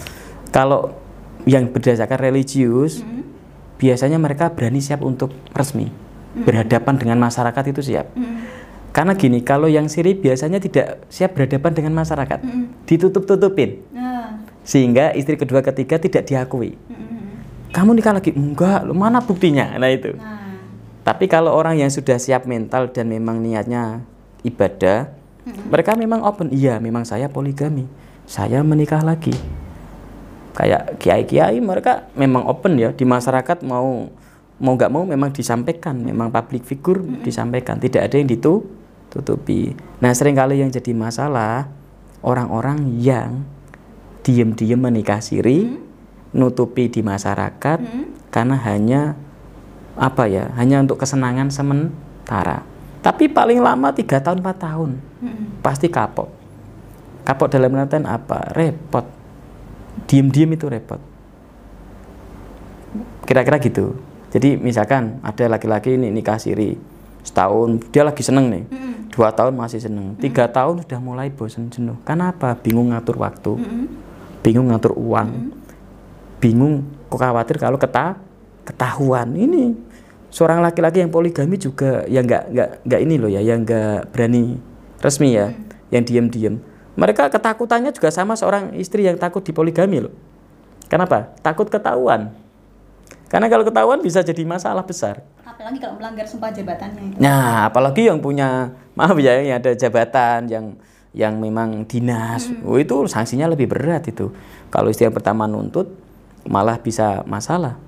kalau 0.52 0.92
yang 1.48 1.72
berdasarkan 1.72 2.20
religius 2.20 3.00
biasanya 3.80 4.20
mereka 4.20 4.52
berani 4.52 4.84
siap 4.84 5.00
untuk 5.00 5.32
resmi. 5.56 5.88
Berhadapan 6.36 7.00
dengan 7.00 7.16
masyarakat 7.16 7.64
itu 7.72 7.80
siap. 7.80 8.12
Karena 8.90 9.14
gini, 9.14 9.44
kalau 9.44 9.68
yang 9.68 9.86
siri 9.86 10.16
biasanya 10.16 10.58
tidak 10.58 11.06
siap 11.12 11.36
berhadapan 11.36 11.72
dengan 11.76 11.92
masyarakat. 12.02 12.40
Ditutup-tutupin. 12.88 13.84
Nah. 13.94 14.40
sehingga 14.68 15.16
istri 15.16 15.40
kedua 15.40 15.64
ketiga 15.64 15.96
tidak 15.96 16.28
diakui. 16.28 16.76
Kamu 17.72 17.96
nikah 17.96 18.16
lagi? 18.16 18.36
Enggak. 18.36 18.84
Lu 18.84 18.92
mana 18.92 19.24
buktinya? 19.24 19.76
Nah 19.80 19.88
itu. 19.88 20.12
Nah. 20.16 20.60
tapi 21.08 21.24
kalau 21.24 21.56
orang 21.56 21.80
yang 21.80 21.88
sudah 21.88 22.20
siap 22.20 22.44
mental 22.44 22.92
dan 22.92 23.08
memang 23.08 23.40
niatnya 23.40 24.04
ibadah 24.44 25.18
mereka 25.68 25.96
memang 25.96 26.20
open. 26.24 26.52
Iya 26.52 26.80
memang 26.80 27.08
saya 27.08 27.28
poligami. 27.30 27.88
Saya 28.28 28.60
menikah 28.60 29.00
lagi. 29.00 29.32
Kayak 30.52 30.98
kiai-kiai 31.00 31.58
mereka 31.62 32.10
memang 32.18 32.44
open 32.44 32.76
ya. 32.76 32.92
Di 32.92 33.08
masyarakat 33.08 33.64
mau 33.64 34.10
mau 34.58 34.72
nggak 34.74 34.92
mau 34.92 35.04
memang 35.08 35.32
disampaikan. 35.32 35.96
Memang 35.96 36.28
public 36.28 36.66
figure 36.68 37.00
disampaikan. 37.24 37.80
Tidak 37.80 38.00
ada 38.02 38.16
yang 38.18 38.28
ditutupi 39.08 39.72
nah 39.98 40.12
sering 40.12 40.36
kali 40.36 40.60
yang 40.60 40.68
jadi 40.68 40.92
masalah 40.92 41.72
orang-orang 42.22 43.00
yang 43.00 43.42
diem-diem 44.22 44.78
menikah 44.78 45.24
siri 45.24 45.88
nutupi 46.36 46.92
di 46.92 47.00
masyarakat 47.00 47.78
karena 48.28 48.56
hanya 48.68 49.16
apa 49.98 50.28
ya 50.30 50.52
hanya 50.54 50.84
untuk 50.84 51.00
kesenangan 51.00 51.50
sementara. 51.50 52.62
Tapi 53.00 53.30
paling 53.30 53.62
lama 53.62 53.90
tiga 53.94 54.20
tahun 54.20 54.44
4 54.44 54.64
tahun. 54.68 54.90
Pasti 55.64 55.88
kapok. 55.88 56.28
Kapok 57.24 57.48
dalam 57.48 57.72
artian 57.74 58.04
apa? 58.04 58.52
Repot. 58.52 59.06
Diem-diem 60.06 60.54
itu 60.54 60.66
repot. 60.68 61.00
Kira-kira 63.24 63.58
gitu. 63.58 63.96
Jadi 64.28 64.60
misalkan 64.60 65.24
ada 65.24 65.44
laki-laki 65.48 65.96
ini 65.96 66.12
nikah 66.12 66.36
siri 66.36 66.76
setahun 67.24 67.84
dia 67.92 68.04
lagi 68.08 68.24
seneng 68.24 68.48
nih 68.48 68.64
dua 69.18 69.34
tahun 69.34 69.58
masih 69.58 69.82
seneng. 69.82 70.14
Tiga 70.22 70.46
tahun 70.46 70.86
sudah 70.86 71.02
mulai 71.02 71.26
bosan 71.34 71.66
jenuh. 71.66 71.98
Kenapa 72.06 72.54
bingung 72.54 72.94
ngatur 72.94 73.18
waktu. 73.18 73.58
Bingung 74.46 74.70
ngatur 74.70 74.94
uang. 74.94 75.50
Bingung 76.38 76.86
kok 77.10 77.18
khawatir 77.18 77.58
kalau 77.58 77.82
keta 77.82 78.14
ketahuan. 78.62 79.34
Ini 79.34 79.74
seorang 80.30 80.62
laki-laki 80.62 81.02
yang 81.02 81.10
poligami 81.10 81.58
juga 81.58 82.06
yang 82.06 82.22
nggak 82.22 82.54
nggak 82.54 82.68
nggak 82.86 83.00
ini 83.02 83.14
loh 83.18 83.26
ya 83.26 83.42
yang 83.42 83.66
nggak 83.66 84.14
berani 84.14 84.60
resmi 85.02 85.34
ya 85.34 85.50
yang 85.88 86.04
diam-diam 86.04 86.60
mereka 86.98 87.30
ketakutannya 87.30 87.94
juga 87.94 88.10
sama 88.10 88.34
seorang 88.34 88.74
istri 88.74 89.06
yang 89.06 89.14
takut 89.14 89.38
di 89.38 89.54
poligami 89.54 90.02
loh. 90.02 90.14
Kenapa? 90.90 91.30
Takut 91.46 91.70
ketahuan. 91.70 92.34
Karena 93.30 93.46
kalau 93.46 93.62
ketahuan 93.62 94.02
bisa 94.02 94.18
jadi 94.18 94.42
masalah 94.42 94.82
besar. 94.82 95.22
Apalagi 95.46 95.78
kalau 95.78 95.94
melanggar 95.94 96.26
sumpah 96.26 96.50
jabatannya. 96.50 97.14
Itu. 97.14 97.22
Nah, 97.22 97.70
apalagi 97.70 98.10
yang 98.10 98.18
punya 98.18 98.74
maaf 98.98 99.14
ya 99.16 99.38
yang 99.38 99.62
ada 99.62 99.70
jabatan 99.72 100.50
yang 100.50 100.66
yang 101.14 101.34
memang 101.38 101.86
dinas, 101.86 102.50
oh, 102.62 102.76
itu 102.76 103.06
sanksinya 103.06 103.48
lebih 103.48 103.64
berat 103.66 104.06
itu. 104.06 104.28
Kalau 104.68 104.92
istri 104.92 105.06
yang 105.06 105.14
pertama 105.14 105.46
nuntut 105.46 105.88
malah 106.44 106.76
bisa 106.76 107.24
masalah 107.24 107.80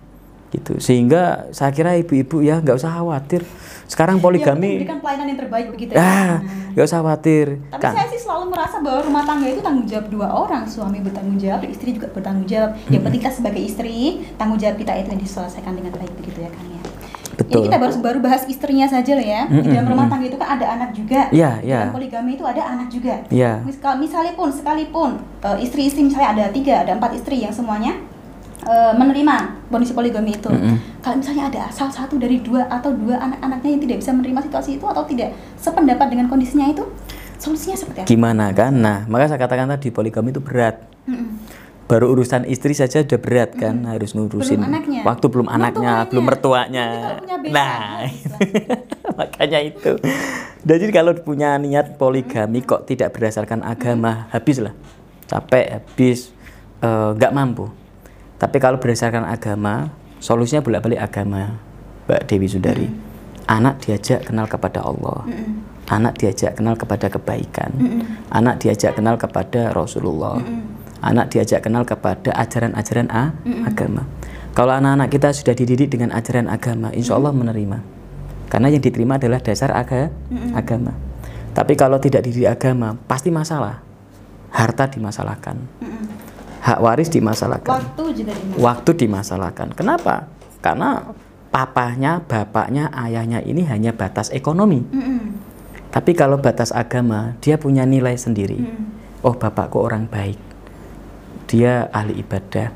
gitu. 0.50 0.80
Sehingga 0.82 1.46
saya 1.54 1.70
kira 1.70 1.94
ibu-ibu 1.94 2.42
ya 2.42 2.58
nggak 2.58 2.74
usah 2.74 2.90
khawatir. 2.90 3.44
Sekarang 3.86 4.18
Ya, 4.18 4.22
poligami, 4.22 4.82
memberikan 4.82 4.98
pelayanan 4.98 5.26
yang 5.28 5.38
terbaik 5.38 5.66
begitu 5.70 5.92
ya. 5.94 6.00
ah 6.00 6.32
nggak 6.74 6.86
usah 6.86 6.98
khawatir. 6.98 7.46
Tapi 7.70 7.82
Kan- 7.82 7.94
saya 7.94 8.08
sih 8.08 8.20
selalu 8.20 8.44
merasa 8.50 8.76
bahwa 8.78 9.00
rumah 9.04 9.22
tangga 9.22 9.46
itu 9.46 9.60
tanggung 9.60 9.86
jawab 9.86 10.06
dua 10.10 10.28
orang, 10.32 10.62
suami 10.66 10.98
bertanggung 10.98 11.38
jawab, 11.38 11.60
istri 11.66 11.94
juga 11.94 12.08
bertanggung 12.10 12.48
jawab. 12.48 12.74
Yang 12.88 13.02
penting 13.04 13.20
kita 13.20 13.32
sebagai 13.34 13.62
istri, 13.62 13.98
tanggung 14.34 14.58
jawab 14.58 14.74
kita 14.74 14.92
itu 14.96 15.08
yang 15.10 15.22
diselesaikan 15.22 15.72
dengan 15.74 15.92
baik 15.92 16.12
begitu 16.16 16.38
ya 16.40 16.50
Kang 16.50 16.66
ya. 16.66 16.79
Betul. 17.40 17.64
Ini 17.64 17.72
kita 17.72 17.78
baru 17.80 17.94
baru 18.04 18.18
bahas 18.20 18.44
istrinya 18.44 18.84
saja 18.84 19.16
loh 19.16 19.24
ya. 19.24 19.48
Di 19.48 19.68
dalam 19.72 19.88
rumah 19.88 20.12
tangga 20.12 20.28
itu 20.28 20.36
kan 20.36 20.60
ada 20.60 20.66
anak 20.76 20.92
juga. 20.92 21.32
Iya, 21.32 21.56
Di 21.56 21.72
iya. 21.72 21.88
Dalam 21.88 21.96
poligami 21.96 22.36
itu 22.36 22.44
ada 22.44 22.62
anak 22.68 22.92
juga. 22.92 23.14
Iya. 23.32 23.64
Mis- 23.64 23.80
kalau 23.80 23.96
misalnya 23.96 24.36
pun 24.36 24.52
sekalipun 24.52 25.24
eh, 25.40 25.64
istri-istri 25.64 26.04
misalnya 26.04 26.36
ada 26.36 26.44
tiga, 26.52 26.84
ada 26.84 26.92
empat 26.92 27.16
istri 27.16 27.40
yang 27.40 27.48
semuanya 27.48 27.96
eh, 28.68 28.92
menerima 28.92 29.64
kondisi 29.72 29.96
poligami 29.96 30.36
itu. 30.36 30.52
Mm-mm. 30.52 31.00
Kalau 31.00 31.16
misalnya 31.16 31.48
ada 31.48 31.62
salah 31.72 31.94
satu 31.96 32.20
dari 32.20 32.44
dua 32.44 32.68
atau 32.68 32.92
dua 32.92 33.16
anak-anaknya 33.16 33.70
yang 33.72 33.82
tidak 33.88 33.96
bisa 34.04 34.10
menerima 34.12 34.40
situasi 34.44 34.70
itu 34.76 34.84
atau 34.84 35.02
tidak 35.08 35.32
sependapat 35.56 36.12
dengan 36.12 36.28
kondisinya 36.28 36.68
itu, 36.68 36.84
solusinya 37.40 37.80
seperti 37.80 38.04
apa? 38.04 38.08
Gimana 38.12 38.52
kan? 38.52 38.76
Nah, 38.76 39.08
maka 39.08 39.32
saya 39.32 39.40
katakan 39.40 39.64
tadi 39.72 39.88
poligami 39.88 40.28
itu 40.28 40.44
berat. 40.44 40.76
Mm-mm. 41.08 41.40
Baru 41.90 42.14
urusan 42.14 42.46
istri 42.46 42.70
saja 42.70 43.02
udah 43.02 43.18
berat 43.18 43.58
kan, 43.58 43.82
harus 43.82 44.14
ngurusin 44.14 44.62
Belum 44.62 44.70
anaknya. 44.70 45.00
waktu 45.02 45.26
belum 45.26 45.48
anaknya, 45.50 45.92
Mertuanya. 46.06 46.06
belum 46.06 46.24
mertuanya. 46.24 46.86
Nah, 47.50 48.06
makanya 49.18 49.58
itu. 49.58 49.98
Jadi 50.62 50.84
kalau 50.94 51.18
punya 51.18 51.58
niat 51.58 51.98
poligami 51.98 52.62
kok 52.62 52.86
tidak 52.86 53.10
berdasarkan 53.10 53.66
agama 53.66 54.30
habis 54.30 54.62
lah 54.62 54.70
capek 55.30 55.78
habis 55.78 56.34
eh, 56.82 57.10
nggak 57.14 57.32
uh, 57.32 57.36
mampu. 57.36 57.66
Tapi 58.40 58.56
kalau 58.58 58.82
berdasarkan 58.82 59.22
agama 59.30 59.94
solusinya 60.18 60.60
bolak 60.60 60.82
balik 60.84 61.00
agama 61.00 61.62
Mbak 62.10 62.22
Dewi 62.26 62.48
Sundari 62.50 62.88
mm 62.90 63.08
anak 63.50 63.82
diajak 63.82 64.30
kenal 64.30 64.46
kepada 64.46 64.82
Allah. 64.82 65.26
Mm 65.26 65.70
anak 65.90 66.22
diajak 66.22 66.54
kenal 66.54 66.78
kepada 66.78 67.10
kebaikan. 67.10 67.70
Mm 67.74 68.02
anak 68.30 68.62
diajak 68.62 68.94
kenal 68.94 69.18
kepada 69.18 69.74
Rasulullah. 69.74 70.38
Mm 70.38 70.69
anak 71.00 71.32
diajak 71.32 71.64
kenal 71.64 71.82
kepada 71.88 72.32
ajaran-ajaran 72.36 73.08
mm 73.44 73.66
agama 73.66 74.04
kalau 74.56 74.74
anak-anak 74.74 75.08
kita 75.08 75.32
sudah 75.32 75.54
dididik 75.54 75.92
dengan 75.92 76.12
ajaran 76.12 76.46
agama 76.50 76.92
insya 76.92 77.16
Allah 77.16 77.32
menerima 77.32 78.00
karena 78.50 78.66
yang 78.66 78.82
diterima 78.82 79.14
adalah 79.14 79.38
dasar 79.38 79.70
aga, 79.70 80.10
mm-hmm. 80.10 80.58
agama. 80.58 80.92
Tapi 81.54 81.78
kalau 81.78 82.02
tidak 82.02 82.26
dididik 82.26 82.50
agama, 82.50 82.98
pasti 83.06 83.30
masalah. 83.30 83.78
Harta 84.50 84.90
dimasalahkan. 84.90 85.54
Mm-hmm. 85.78 86.04
Hak 86.60 86.78
waris 86.82 87.08
dimasalahkan. 87.14 87.78
Waktu 87.78 88.04
juga 88.10 88.34
dimasalahkan. 88.34 88.58
Waktu 88.66 88.90
dimasalahkan. 88.98 89.68
Kenapa? 89.78 90.14
Karena 90.58 91.14
papahnya, 91.54 92.26
bapaknya, 92.26 92.90
ayahnya 92.90 93.38
ini 93.46 93.62
hanya 93.70 93.94
batas 93.94 94.34
ekonomi. 94.34 94.82
Mm-hmm. 94.82 95.22
Tapi 95.94 96.10
kalau 96.18 96.42
batas 96.42 96.74
agama, 96.74 97.38
dia 97.38 97.54
punya 97.54 97.86
nilai 97.86 98.18
sendiri. 98.18 98.58
Mm-hmm. 98.58 99.22
Oh, 99.22 99.38
bapakku 99.38 99.78
orang 99.78 100.10
baik. 100.10 100.49
Dia 101.50 101.90
ahli 101.90 102.22
ibadah. 102.22 102.70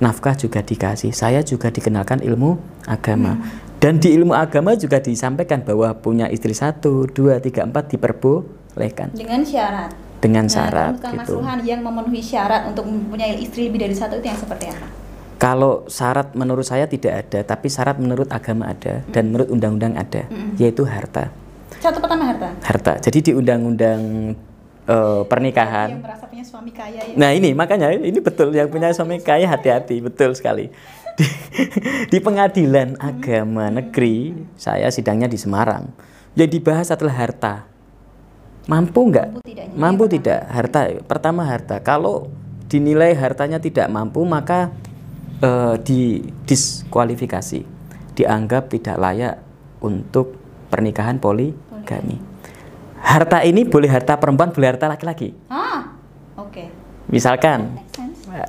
Nafkah 0.00 0.34
juga 0.34 0.64
dikasih. 0.64 1.12
Saya 1.12 1.44
juga 1.44 1.68
dikenalkan 1.68 2.24
ilmu 2.24 2.56
agama. 2.88 3.36
Mm-hmm 3.36 3.64
dan 3.84 4.00
di 4.00 4.16
ilmu 4.16 4.32
agama 4.32 4.72
juga 4.80 4.96
disampaikan 4.96 5.60
bahwa 5.60 5.92
punya 5.92 6.24
istri 6.32 6.56
satu, 6.56 7.04
dua, 7.04 7.36
tiga, 7.36 7.68
empat 7.68 7.92
diperbolehkan. 7.92 9.12
Dengan 9.12 9.44
syarat. 9.44 9.92
Dengan 10.24 10.48
nah, 10.48 10.54
syarat. 10.56 10.92
Nah, 11.04 11.20
gitu. 11.20 11.44
yang 11.68 11.84
memenuhi 11.84 12.24
syarat 12.24 12.64
untuk 12.64 12.88
mempunyai 12.88 13.36
istri 13.44 13.68
lebih 13.68 13.84
dari 13.84 13.92
satu 13.92 14.16
itu 14.16 14.24
yang 14.24 14.40
seperti 14.40 14.72
apa? 14.72 14.88
Kalau 15.36 15.84
syarat 15.84 16.32
menurut 16.32 16.64
saya 16.64 16.88
tidak 16.88 17.28
ada, 17.28 17.44
tapi 17.44 17.68
syarat 17.68 18.00
menurut 18.00 18.24
agama 18.32 18.72
ada 18.72 19.04
mm. 19.04 19.12
dan 19.12 19.28
menurut 19.28 19.52
undang-undang 19.52 20.00
ada, 20.00 20.24
mm. 20.32 20.56
yaitu 20.56 20.88
harta. 20.88 21.28
Satu 21.76 22.00
pertama 22.00 22.32
harta. 22.32 22.56
Harta. 22.64 22.92
Jadi 23.04 23.18
di 23.20 23.32
undang-undang 23.36 24.32
uh, 24.88 25.22
pernikahan. 25.28 25.98
Yang 25.98 26.04
merasa 26.04 26.24
punya 26.28 26.44
suami 26.44 26.70
kaya. 26.72 27.00
Ya. 27.00 27.14
Nah 27.16 27.30
ini 27.32 27.52
makanya 27.56 27.92
ini 27.92 28.18
betul 28.20 28.52
yang 28.52 28.68
punya 28.68 28.92
suami 28.92 29.20
kaya 29.20 29.48
hati-hati 29.48 30.00
betul 30.04 30.32
sekali. 30.36 30.68
Di, 31.14 31.30
di 32.10 32.18
pengadilan 32.18 32.98
agama 32.98 33.70
negeri 33.70 34.34
saya 34.58 34.90
sidangnya 34.90 35.30
di 35.30 35.38
Semarang. 35.38 35.94
Yang 36.34 36.58
dibahas 36.58 36.90
adalah 36.90 37.14
harta. 37.14 37.70
Mampu 38.66 39.14
nggak? 39.14 39.38
Mampu, 39.38 39.78
mampu 39.78 40.04
tidak 40.10 40.42
harta 40.50 40.90
pertama 41.06 41.46
harta. 41.46 41.78
Kalau 41.78 42.34
dinilai 42.66 43.14
hartanya 43.14 43.62
tidak 43.62 43.86
mampu 43.94 44.26
maka 44.26 44.74
uh, 45.38 45.78
didiskualifikasi 45.78 47.62
dianggap 48.18 48.74
tidak 48.74 48.98
layak 48.98 49.38
untuk 49.78 50.34
pernikahan 50.74 51.22
poligami 51.22 52.33
harta 53.04 53.44
ini 53.44 53.68
boleh 53.68 53.92
harta 53.92 54.16
perempuan 54.16 54.48
boleh 54.50 54.72
harta 54.72 54.88
laki-laki 54.88 55.36
ah 55.52 55.92
oke 56.40 56.50
okay. 56.50 56.66
misalkan 57.12 57.76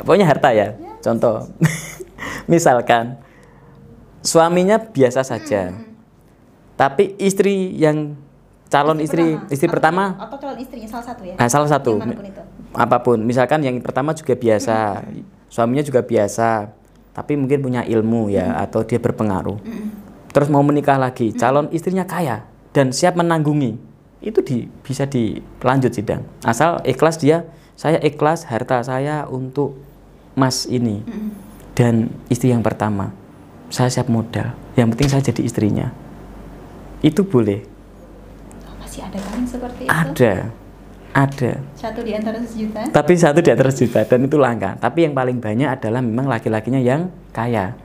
pokoknya 0.02 0.26
harta 0.26 0.50
ya, 0.56 0.74
ya 0.80 0.96
contoh 1.04 1.44
Misalkan 2.46 3.18
suaminya 4.26 4.78
biasa 4.82 5.22
saja, 5.26 5.74
hmm. 5.74 5.86
tapi 6.78 7.18
istri 7.22 7.74
yang 7.78 8.18
calon 8.70 8.98
istri 9.02 9.38
istri, 9.38 9.54
istri 9.54 9.68
pertama 9.70 10.18
atau 10.18 10.38
calon 10.42 10.58
istrinya 10.58 10.90
salah 10.90 11.06
satu 11.06 11.22
ya? 11.26 11.36
Nah, 11.38 11.48
salah 11.50 11.70
satu. 11.70 12.02
Apa 12.76 13.00
pun, 13.02 13.22
misalkan 13.24 13.64
yang 13.64 13.78
pertama 13.80 14.12
juga 14.12 14.36
biasa, 14.36 15.02
hmm. 15.02 15.50
suaminya 15.50 15.84
juga 15.86 16.06
biasa, 16.06 16.70
tapi 17.16 17.34
mungkin 17.40 17.62
punya 17.62 17.82
ilmu 17.86 18.30
ya 18.34 18.46
hmm. 18.52 18.64
atau 18.70 18.82
dia 18.86 19.02
berpengaruh. 19.02 19.58
Hmm. 19.62 19.90
Terus 20.30 20.52
mau 20.52 20.62
menikah 20.62 21.00
lagi, 21.00 21.32
hmm. 21.34 21.38
calon 21.40 21.68
istrinya 21.74 22.06
kaya 22.06 22.46
dan 22.76 22.94
siap 22.94 23.18
menanggungi. 23.18 23.95
Itu 24.26 24.42
di, 24.42 24.66
bisa 24.82 25.06
dilanjut 25.06 25.94
sidang. 25.94 26.26
Asal 26.42 26.82
ikhlas 26.82 27.22
dia, 27.22 27.46
saya 27.78 28.02
ikhlas 28.02 28.50
harta 28.50 28.82
saya 28.82 29.30
untuk 29.30 29.78
Mas 30.34 30.66
ini. 30.66 31.06
Dan 31.78 32.10
istri 32.26 32.50
yang 32.50 32.66
pertama. 32.66 33.14
Saya 33.70 33.94
siap 33.94 34.10
modal. 34.10 34.58
Yang 34.74 34.88
penting 34.98 35.10
saya 35.14 35.24
jadi 35.30 35.42
istrinya. 35.46 35.88
Itu 37.06 37.22
boleh. 37.22 37.62
Masih 38.82 39.06
ada 39.06 39.22
kan 39.22 39.46
seperti 39.46 39.86
itu? 39.86 39.94
Ada. 39.94 40.34
Ada. 41.16 41.52
Satu 41.78 42.02
di 42.02 42.12
antara 42.12 42.42
sejuta? 42.42 42.82
Tapi 42.90 43.14
satu 43.16 43.40
di 43.46 43.50
antara 43.54 43.70
sejuta 43.70 44.04
dan 44.10 44.26
itu 44.26 44.36
langka. 44.42 44.76
Tapi 44.82 45.06
yang 45.06 45.14
paling 45.14 45.38
banyak 45.38 45.70
adalah 45.70 46.02
memang 46.02 46.28
laki-lakinya 46.28 46.82
yang 46.82 47.14
kaya. 47.32 47.78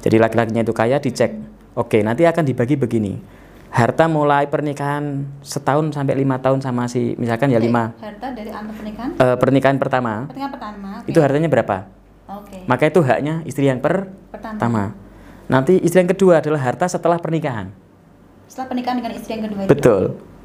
Jadi 0.00 0.16
laki-lakinya 0.16 0.62
itu 0.62 0.72
kaya 0.72 0.96
dicek. 1.02 1.36
Oke 1.76 2.00
nanti 2.00 2.24
akan 2.24 2.42
dibagi 2.48 2.80
begini 2.80 3.37
harta 3.68 4.04
mulai 4.08 4.48
pernikahan 4.48 5.28
setahun 5.44 5.92
sampai 5.92 6.16
lima 6.16 6.40
tahun 6.40 6.64
sama 6.64 6.88
si 6.88 7.14
misalkan 7.20 7.52
ya 7.52 7.60
lima 7.60 7.92
harta 8.00 8.32
dari 8.32 8.48
anak 8.48 8.74
pernikahan 8.74 9.10
uh, 9.20 9.36
pernikahan 9.36 9.76
pertama 9.76 10.12
pernikahan 10.24 10.52
pertama 10.52 10.90
okay. 11.04 11.10
itu 11.12 11.18
hartanya 11.20 11.48
berapa 11.52 11.98
Okay. 12.28 12.60
Maka 12.68 12.92
itu 12.92 13.00
haknya 13.00 13.40
istri 13.48 13.72
yang 13.72 13.80
per 13.80 14.12
pertama. 14.28 14.92
Nanti 15.48 15.80
istri 15.80 16.04
yang 16.04 16.12
kedua 16.12 16.44
adalah 16.44 16.60
harta 16.60 16.84
setelah 16.84 17.16
pernikahan. 17.16 17.72
Setelah 18.44 18.68
pernikahan 18.68 19.00
dengan 19.00 19.12
istri 19.16 19.30
yang 19.32 19.48
kedua. 19.48 19.64
Betul. 19.64 20.02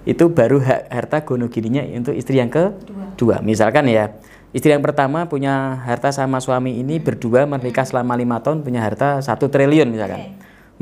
Itu 0.07 0.31
baru 0.31 0.63
hak 0.63 0.81
harta 0.87 1.17
gono 1.27 1.51
gininya 1.51 1.83
untuk 1.83 2.15
istri 2.15 2.39
yang 2.39 2.47
kedua. 2.47 3.43
Misalkan 3.43 3.91
ya, 3.91 4.15
istri 4.55 4.71
yang 4.71 4.79
pertama 4.79 5.27
punya 5.27 5.83
harta 5.83 6.15
sama 6.15 6.39
suami 6.39 6.79
ini 6.79 6.99
hmm. 6.99 7.03
berdua 7.03 7.43
menikah 7.43 7.83
selama 7.83 8.15
lima 8.15 8.39
tahun 8.39 8.63
punya 8.63 8.79
harta 8.79 9.19
satu 9.19 9.51
triliun 9.51 9.91
misalkan. 9.91 10.19
Okay. 10.23 10.31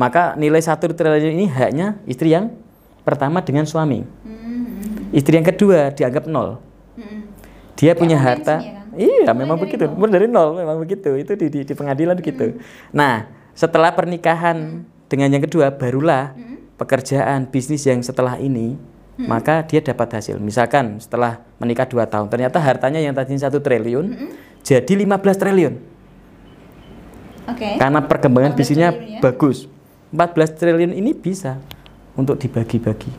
Maka 0.01 0.33
nilai 0.33 0.57
satu 0.57 0.89
triliun 0.89 1.37
ini 1.37 1.45
haknya 1.45 2.01
istri 2.09 2.33
yang 2.33 2.49
pertama 3.05 3.45
dengan 3.45 3.69
suami. 3.69 4.01
Hmm. 4.01 5.13
Istri 5.13 5.37
yang 5.37 5.47
kedua 5.53 5.93
dianggap 5.93 6.25
nol. 6.25 6.57
Hmm. 6.97 7.29
Dia 7.77 7.93
punya 7.93 8.17
harta. 8.17 8.65
Ya 8.65 8.81
kan? 8.81 8.97
Iya, 8.97 9.29
memang 9.37 9.61
begitu. 9.61 9.85
Mulai 9.93 10.13
dari 10.17 10.25
nol 10.25 10.57
memang 10.57 10.81
begitu. 10.81 11.13
Itu 11.13 11.37
di, 11.37 11.53
di, 11.53 11.59
di 11.61 11.73
pengadilan 11.77 12.17
hmm. 12.17 12.25
gitu. 12.25 12.57
Nah, 12.89 13.29
setelah 13.53 13.93
pernikahan 13.93 14.57
hmm. 14.57 15.05
dengan 15.05 15.29
yang 15.37 15.43
kedua, 15.45 15.69
barulah 15.69 16.33
hmm. 16.33 16.81
pekerjaan 16.81 17.45
bisnis 17.45 17.85
yang 17.85 18.01
setelah 18.01 18.41
ini, 18.41 18.81
hmm. 19.21 19.29
maka 19.29 19.61
dia 19.69 19.85
dapat 19.85 20.17
hasil. 20.17 20.41
Misalkan 20.41 20.97
setelah 20.97 21.45
menikah 21.61 21.85
dua 21.85 22.09
tahun, 22.09 22.25
ternyata 22.25 22.57
hartanya 22.57 22.97
yang 22.97 23.13
tadinya 23.13 23.45
satu 23.45 23.61
triliun 23.61 24.17
hmm. 24.17 24.29
jadi 24.65 24.93
15 24.97 25.13
triliun. 25.37 25.73
Okay. 27.53 27.77
Karena 27.77 28.01
perkembangan 28.01 28.57
bisnisnya 28.57 28.89
ya? 28.97 29.21
bagus. 29.21 29.69
14 30.11 30.59
triliun 30.59 30.91
ini 30.91 31.15
bisa 31.15 31.55
untuk 32.19 32.35
dibagi-bagi. 32.35 33.11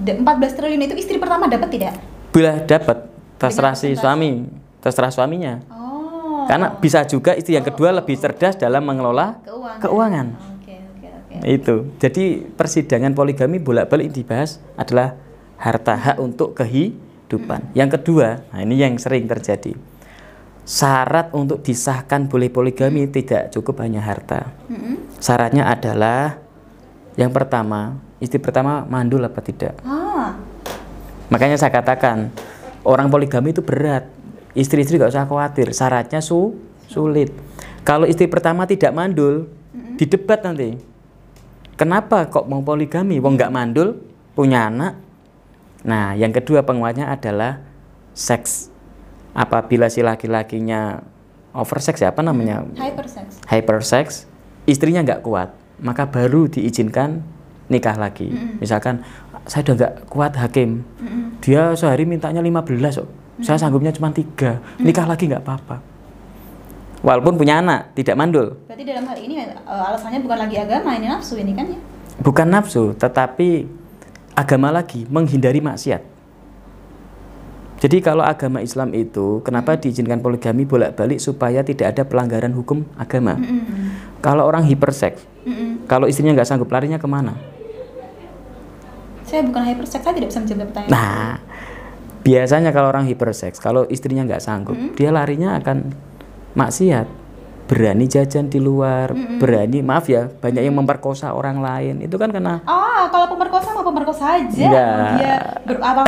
14 0.00 0.24
triliun 0.56 0.82
itu 0.88 0.96
istri 0.96 1.20
pertama 1.20 1.44
dapat 1.44 1.68
tidak? 1.68 1.92
Bila 2.32 2.56
dapat, 2.64 3.04
terserah 3.36 3.76
si 3.76 3.92
suami 3.92 4.48
terserah 4.80 5.12
suaminya. 5.12 5.60
Oh. 5.68 6.48
Karena 6.48 6.72
bisa 6.72 7.04
juga 7.04 7.36
istri 7.36 7.54
yang 7.54 7.64
kedua 7.68 7.92
lebih 7.92 8.16
cerdas 8.16 8.56
dalam 8.56 8.80
mengelola 8.80 9.36
keuangan. 9.44 9.80
keuangan. 9.84 10.26
Okay, 10.64 10.78
okay, 10.96 11.10
okay. 11.36 11.56
Itu. 11.60 11.76
Jadi 12.00 12.24
persidangan 12.56 13.12
poligami 13.12 13.60
bolak-balik 13.60 14.08
dibahas 14.08 14.56
adalah 14.80 15.20
harta 15.60 15.94
hak 15.94 16.16
untuk 16.16 16.56
kehidupan. 16.56 17.60
Hmm. 17.70 17.76
Yang 17.76 18.00
kedua, 18.00 18.40
nah 18.48 18.64
ini 18.64 18.80
yang 18.80 18.96
sering 18.96 19.28
terjadi. 19.28 19.76
Syarat 20.70 21.34
untuk 21.34 21.66
disahkan 21.66 22.30
boleh 22.30 22.46
poligami 22.46 23.10
hmm. 23.10 23.10
tidak 23.10 23.42
cukup 23.50 23.82
hanya 23.82 24.06
harta. 24.06 24.54
Hmm. 24.70 25.02
Syaratnya 25.18 25.66
adalah 25.66 26.38
yang 27.18 27.34
pertama, 27.34 27.98
istri 28.22 28.38
pertama 28.38 28.86
mandul 28.86 29.26
apa 29.26 29.42
tidak. 29.42 29.74
Ah. 29.82 30.38
Makanya 31.26 31.58
saya 31.58 31.74
katakan 31.74 32.30
orang 32.86 33.10
poligami 33.10 33.50
itu 33.50 33.66
berat 33.66 34.20
Istri-istri 34.50 34.98
gak 34.98 35.14
usah 35.14 35.30
khawatir, 35.30 35.70
syaratnya 35.70 36.18
su 36.18 36.58
sulit. 36.90 37.30
Kalau 37.86 38.02
istri 38.02 38.26
pertama 38.26 38.66
tidak 38.66 38.90
mandul, 38.90 39.46
mm-hmm. 39.46 39.94
didebat 39.94 40.42
nanti. 40.42 40.74
Kenapa 41.78 42.26
kok 42.26 42.50
mau 42.50 42.60
poligami? 42.60 43.22
Wong 43.22 43.38
nggak 43.38 43.54
mandul, 43.54 44.02
punya 44.34 44.68
anak. 44.68 44.98
Nah, 45.86 46.12
yang 46.18 46.34
kedua 46.34 46.66
penguatnya 46.66 47.08
adalah 47.08 47.62
seks. 48.12 48.68
Apabila 49.30 49.86
si 49.86 50.02
laki-lakinya 50.02 51.02
oversex 51.54 52.02
ya 52.02 52.10
apa 52.10 52.22
namanya? 52.22 52.66
Hypersex. 52.74 53.26
Hypersex, 53.46 54.06
istrinya 54.66 55.06
nggak 55.06 55.22
kuat, 55.22 55.54
maka 55.78 56.10
baru 56.10 56.50
diizinkan 56.50 57.22
nikah 57.70 57.94
lagi. 57.94 58.26
Mm-hmm. 58.26 58.58
Misalkan 58.58 59.06
saya 59.46 59.62
udah 59.66 59.74
nggak 59.78 59.94
kuat 60.10 60.32
hakim, 60.34 60.82
mm-hmm. 60.82 61.42
dia 61.42 61.74
sehari 61.78 62.02
mintanya 62.06 62.42
15 62.42 63.02
kok 63.02 63.10
saya 63.40 63.56
sanggupnya 63.56 63.92
cuma 63.92 64.12
tiga 64.12 64.60
hmm. 64.60 64.84
nikah 64.84 65.06
lagi 65.08 65.24
nggak 65.28 65.42
apa-apa 65.44 65.76
walaupun 67.00 67.40
punya 67.40 67.64
anak 67.64 67.96
tidak 67.96 68.16
mandul 68.16 68.60
berarti 68.68 68.84
dalam 68.84 69.04
hal 69.08 69.16
ini 69.16 69.34
uh, 69.64 69.88
alasannya 69.92 70.20
bukan 70.20 70.38
lagi 70.46 70.56
agama 70.60 70.90
ini 70.96 71.06
nafsu 71.08 71.40
ini 71.40 71.52
kan 71.56 71.66
ya 71.72 71.78
bukan 72.20 72.46
nafsu 72.52 72.92
tetapi 72.96 73.80
agama 74.36 74.72
lagi 74.72 75.04
menghindari 75.10 75.60
maksiat. 75.60 76.09
Jadi 77.80 78.04
kalau 78.04 78.20
agama 78.20 78.60
Islam 78.60 78.92
itu 78.92 79.40
kenapa 79.40 79.80
diizinkan 79.80 80.20
poligami 80.20 80.68
bolak-balik 80.68 81.16
supaya 81.16 81.64
tidak 81.64 81.96
ada 81.96 82.02
pelanggaran 82.04 82.52
hukum 82.52 82.84
agama. 83.00 83.40
Mm 83.40 83.44
-hmm. 83.44 83.86
Kalau 84.20 84.44
orang 84.44 84.68
hiperseks, 84.68 85.24
mm 85.48 85.52
-hmm. 85.52 85.70
kalau 85.88 86.04
istrinya 86.04 86.36
nggak 86.36 86.44
sanggup 86.44 86.68
larinya 86.68 87.00
ke 87.00 87.08
mana? 87.08 87.40
Saya 89.24 89.48
bukan 89.48 89.64
hiperseks, 89.64 90.04
saya 90.04 90.12
tidak 90.12 90.28
bisa 90.28 90.40
menjawab 90.44 90.68
pertanyaan. 90.68 90.92
Nah, 90.92 91.32
biasanya 92.20 92.70
kalau 92.76 92.92
orang 92.92 93.08
hiperseks, 93.08 93.56
kalau 93.56 93.88
istrinya 93.88 94.28
nggak 94.28 94.44
sanggup, 94.44 94.76
mm 94.76 94.92
-hmm. 94.92 94.96
dia 95.00 95.08
larinya 95.08 95.56
akan 95.56 95.96
maksiat 96.52 97.19
berani 97.70 98.10
jajan 98.10 98.50
di 98.50 98.58
luar, 98.58 99.14
mm 99.14 99.22
-mm. 99.22 99.38
berani 99.38 99.78
maaf 99.78 100.10
ya 100.10 100.26
banyak 100.26 100.66
yang 100.66 100.74
memperkosa 100.74 101.30
orang 101.30 101.62
lain. 101.62 102.02
Itu 102.02 102.18
kan 102.18 102.34
karena 102.34 102.58
ah 102.66 103.06
kalau 103.06 103.30
pemerkosa 103.30 103.70
mau 103.70 103.86
pemerkosa 103.86 104.42
aja. 104.42 104.58
Ya. 104.58 104.90
dia 105.14 105.36
apa 105.78 106.02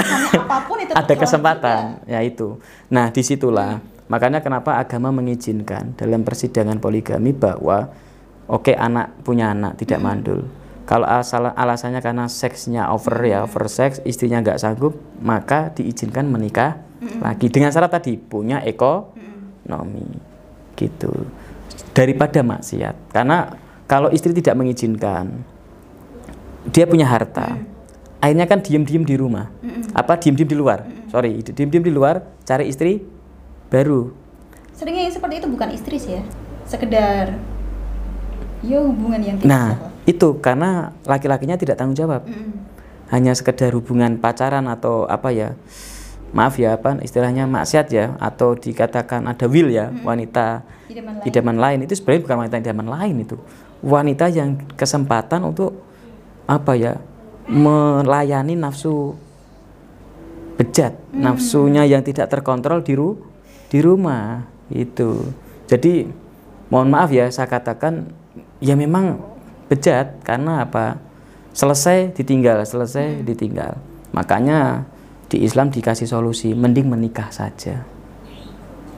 pun 0.66 0.82
itu 0.82 0.90
ada 0.98 1.14
kesempatan 1.14 2.02
juga. 2.02 2.10
ya 2.10 2.18
itu. 2.26 2.58
Nah 2.90 3.14
di 3.14 3.22
situlah. 3.22 3.78
Mm. 3.78 3.90
makanya 4.10 4.44
kenapa 4.44 4.76
agama 4.76 5.08
mengizinkan 5.08 5.96
dalam 5.96 6.20
persidangan 6.20 6.76
poligami 6.82 7.32
bahwa 7.32 7.88
oke 8.44 8.68
okay, 8.68 8.76
anak 8.76 9.14
punya 9.22 9.54
anak 9.54 9.78
tidak 9.78 10.02
mm. 10.02 10.04
mandul. 10.04 10.40
Kalau 10.82 11.06
asal 11.06 11.46
alasannya 11.54 12.02
karena 12.02 12.26
seksnya 12.26 12.90
over 12.90 13.22
ya 13.22 13.46
over 13.46 13.70
seks 13.70 14.02
istrinya 14.02 14.42
nggak 14.42 14.58
sanggup 14.58 14.98
maka 15.22 15.70
diizinkan 15.78 16.26
menikah 16.26 16.82
mm 16.98 17.22
lagi. 17.22 17.46
Dengan 17.54 17.70
syarat 17.70 17.94
tadi 17.94 18.18
punya 18.18 18.66
ekonomi. 18.66 20.10
Gitu 20.74 21.41
daripada 21.92 22.40
maksiat. 22.40 23.12
Karena 23.12 23.56
kalau 23.88 24.08
istri 24.08 24.32
tidak 24.32 24.56
mengizinkan, 24.56 25.44
dia 26.72 26.84
punya 26.88 27.08
harta. 27.08 27.56
Mm. 27.56 27.64
Akhirnya 28.22 28.46
kan 28.46 28.58
diem-diem 28.62 29.04
di 29.04 29.14
rumah. 29.18 29.52
Mm 29.60 29.92
Apa 29.92 30.16
diem-diem 30.16 30.48
di 30.48 30.56
luar? 30.56 30.84
Mm 30.88 31.12
Sorry, 31.12 31.32
diem-diem 31.44 31.84
di 31.84 31.92
luar, 31.92 32.24
cari 32.48 32.72
istri 32.72 33.04
baru. 33.68 34.12
Seringnya 34.72 35.04
yang 35.04 35.14
seperti 35.14 35.44
itu 35.44 35.46
bukan 35.52 35.68
istri 35.76 35.96
sih 36.00 36.16
ya, 36.16 36.22
sekedar 36.64 37.36
ya 38.64 38.78
hubungan 38.80 39.20
yang 39.20 39.36
tidak 39.36 39.52
Nah, 39.52 39.68
itu 40.08 40.40
karena 40.40 40.96
laki-lakinya 41.04 41.60
tidak 41.60 41.76
tanggung 41.76 41.98
jawab. 41.98 42.24
Hanya 43.12 43.36
sekedar 43.36 43.76
hubungan 43.76 44.16
pacaran 44.16 44.64
atau 44.72 45.04
apa 45.04 45.28
ya? 45.36 45.52
Maaf 46.32 46.56
ya 46.56 46.80
apa 46.80 46.96
istilahnya 47.04 47.44
maksiat 47.44 47.86
ya 47.92 48.16
atau 48.16 48.56
dikatakan 48.56 49.28
ada 49.28 49.44
will 49.44 49.68
ya 49.68 49.92
hmm. 49.92 50.00
wanita 50.00 50.64
idaman 50.88 51.20
lain. 51.20 51.28
idaman 51.28 51.56
lain 51.60 51.78
itu 51.84 51.92
sebenarnya 52.00 52.22
bukan 52.24 52.36
wanita 52.40 52.56
idaman 52.64 52.88
lain 52.88 53.16
itu 53.20 53.36
wanita 53.84 54.24
yang 54.32 54.56
kesempatan 54.74 55.44
untuk 55.44 55.76
apa 56.48 56.72
ya 56.72 56.96
melayani 57.44 58.56
nafsu 58.56 59.12
bejat 60.56 60.96
hmm. 60.96 61.20
nafsunya 61.20 61.84
yang 61.84 62.00
tidak 62.00 62.32
terkontrol 62.32 62.80
di 62.80 62.96
ru 62.96 63.20
di 63.68 63.84
rumah 63.84 64.48
itu 64.72 65.28
jadi 65.68 66.08
mohon 66.72 66.88
maaf 66.88 67.12
ya 67.12 67.28
saya 67.28 67.44
katakan 67.44 68.08
ya 68.64 68.72
memang 68.72 69.20
bejat 69.68 70.24
karena 70.24 70.64
apa 70.64 70.96
selesai 71.52 72.16
ditinggal 72.16 72.64
selesai 72.64 73.20
hmm. 73.20 73.24
ditinggal 73.28 73.76
makanya 74.16 74.88
di 75.32 75.40
Islam 75.40 75.72
dikasih 75.72 76.04
solusi 76.04 76.52
mending 76.52 76.92
menikah 76.92 77.32
saja 77.32 77.80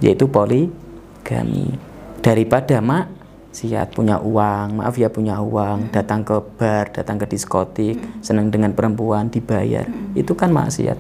yaitu 0.03 0.27
poligami 0.27 1.79
daripada 2.19 2.83
mak 2.83 3.07
siat 3.55 3.95
punya 3.95 4.19
uang 4.19 4.83
maaf 4.83 4.99
ya 4.99 5.07
punya 5.07 5.39
uang 5.39 5.87
hmm. 5.87 5.91
datang 5.95 6.27
ke 6.27 6.35
bar 6.59 6.91
datang 6.91 7.23
ke 7.23 7.31
diskotik 7.31 7.95
hmm. 7.95 8.19
senang 8.19 8.51
dengan 8.51 8.75
perempuan 8.75 9.31
dibayar 9.31 9.87
hmm. 9.87 10.19
itu 10.19 10.35
kan 10.35 10.51
maksiat 10.51 10.99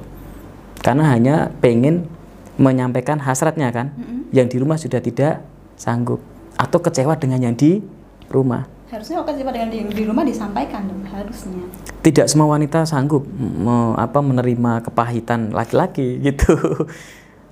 karena 0.86 1.10
hanya 1.10 1.50
pengen 1.58 2.06
menyampaikan 2.54 3.18
hasratnya 3.18 3.74
kan 3.74 3.90
yang 4.30 4.46
di 4.46 4.62
rumah 4.62 4.78
sudah 4.78 5.02
tidak 5.02 5.42
sanggup 5.74 6.22
atau 6.54 6.78
kecewa 6.78 7.18
dengan 7.18 7.42
yang 7.42 7.58
di 7.58 7.82
rumah 8.30 8.70
harusnya 8.92 9.16
oke 9.24 9.32
dengan 9.32 9.68
di, 9.72 9.80
di 9.88 10.02
rumah 10.04 10.24
disampaikan 10.28 10.84
dong 10.84 11.02
harusnya 11.08 11.64
tidak 12.04 12.28
semua 12.28 12.52
wanita 12.52 12.84
sanggup 12.84 13.24
me, 13.32 13.96
apa 13.96 14.20
menerima 14.20 14.84
kepahitan 14.84 15.56
laki-laki 15.56 16.18
gitu 16.26 16.54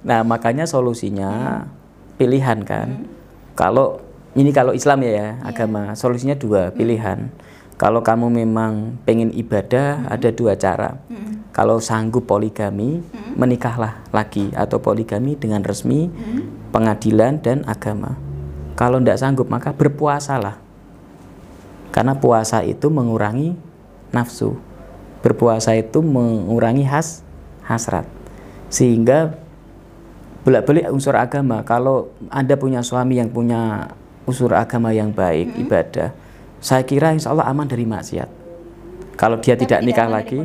nah 0.04 0.20
makanya 0.26 0.68
solusinya 0.68 1.64
hmm. 1.64 1.68
pilihan 2.20 2.58
kan 2.66 2.88
hmm. 3.00 3.06
kalau 3.56 4.02
ini 4.32 4.48
kalau 4.48 4.72
Islam 4.72 5.04
ya, 5.04 5.08
ya 5.08 5.16
yeah. 5.16 5.32
agama 5.44 5.96
solusinya 5.96 6.36
dua 6.36 6.68
hmm. 6.68 6.74
pilihan 6.76 7.18
kalau 7.80 8.04
kamu 8.04 8.28
memang 8.44 9.00
pengen 9.08 9.32
ibadah 9.32 10.04
hmm. 10.04 10.14
ada 10.14 10.28
dua 10.30 10.52
cara 10.54 11.00
hmm. 11.08 11.54
kalau 11.56 11.80
sanggup 11.80 12.28
poligami 12.28 13.00
hmm. 13.00 13.40
menikahlah 13.40 14.04
lagi 14.12 14.52
atau 14.52 14.78
poligami 14.84 15.34
dengan 15.34 15.64
resmi 15.64 16.12
hmm. 16.12 16.72
pengadilan 16.76 17.40
dan 17.40 17.64
agama 17.64 18.20
kalau 18.76 19.00
tidak 19.00 19.20
sanggup 19.20 19.48
maka 19.48 19.72
berpuasalah 19.72 20.71
karena 21.92 22.16
puasa 22.16 22.64
itu 22.64 22.88
mengurangi 22.88 23.52
nafsu. 24.10 24.56
Berpuasa 25.20 25.76
itu 25.76 26.00
mengurangi 26.00 26.82
has 26.88 27.22
hasrat. 27.62 28.08
Sehingga 28.72 29.36
bolak-balik 30.42 30.90
unsur 30.90 31.14
agama. 31.14 31.62
Kalau 31.62 32.10
Anda 32.32 32.58
punya 32.58 32.82
suami 32.82 33.20
yang 33.20 33.30
punya 33.30 33.92
unsur 34.24 34.56
agama 34.56 34.90
yang 34.90 35.12
baik, 35.14 35.52
hmm. 35.52 35.62
ibadah, 35.68 36.08
saya 36.58 36.82
kira 36.82 37.14
insya 37.14 37.30
Allah 37.30 37.46
aman 37.46 37.68
dari 37.68 37.86
maksiat. 37.86 38.30
Kalau 39.14 39.38
dia 39.38 39.54
tidak, 39.54 39.84
tidak 39.84 39.86
nikah 39.86 40.08
lagi, 40.08 40.40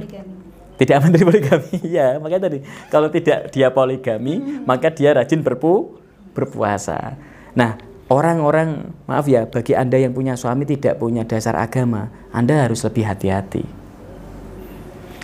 tidak 0.77 0.95
aman 1.01 1.09
dari 1.15 1.25
poligami. 1.25 1.73
ya, 1.97 2.19
makanya 2.21 2.51
tadi 2.51 2.59
kalau 2.91 3.07
tidak 3.09 3.49
dia 3.49 3.71
poligami, 3.71 4.37
hmm. 4.37 4.67
maka 4.67 4.91
dia 4.93 5.15
rajin 5.15 5.41
berpu 5.41 5.97
berpuasa. 6.37 7.17
Nah, 7.57 7.86
orang-orang 8.07 8.91
maaf 9.07 9.27
ya 9.27 9.47
bagi 9.47 9.75
anda 9.75 9.99
yang 9.99 10.15
punya 10.15 10.39
suami 10.39 10.63
tidak 10.63 10.99
punya 10.99 11.27
dasar 11.27 11.59
agama 11.59 12.11
anda 12.31 12.63
harus 12.63 12.83
lebih 12.83 13.07
hati-hati. 13.07 13.63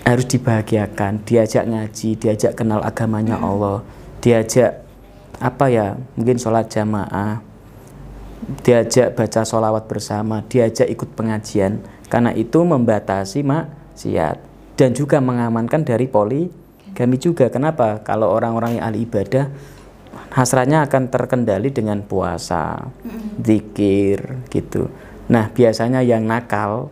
Harus 0.03 0.27
dibahagiakan 0.27 1.23
diajak 1.23 1.63
ngaji 1.63 2.09
diajak 2.19 2.59
kenal 2.59 2.83
agamanya 2.83 3.39
hmm. 3.39 3.47
Allah 3.47 3.77
diajak 4.19 4.83
apa 5.39 5.65
ya 5.71 5.95
mungkin 6.15 6.39
sholat 6.39 6.67
jamaah 6.67 7.39
diajak 8.63 9.15
baca 9.15 9.47
sholawat 9.47 9.87
bersama 9.87 10.43
diajak 10.51 10.87
ikut 10.91 11.15
pengajian. 11.15 11.79
Karena 12.11 12.29
itu 12.35 12.61
membatasi 12.61 13.41
maksiat 13.41 14.37
dan 14.77 14.93
juga 14.93 15.17
mengamankan 15.23 15.81
dari 15.81 16.05
poli 16.05 16.51
kami 16.93 17.17
juga. 17.17 17.49
Kenapa? 17.49 18.05
Kalau 18.05 18.29
orang-orang 18.29 18.77
yang 18.77 18.83
ahli 18.85 19.09
ibadah 19.09 19.49
hasratnya 20.33 20.85
akan 20.89 21.13
terkendali 21.13 21.69
dengan 21.69 22.01
puasa, 22.01 22.89
zikir 23.41 24.47
gitu. 24.49 24.89
Nah, 25.29 25.53
biasanya 25.53 26.01
yang 26.01 26.25
nakal 26.25 26.89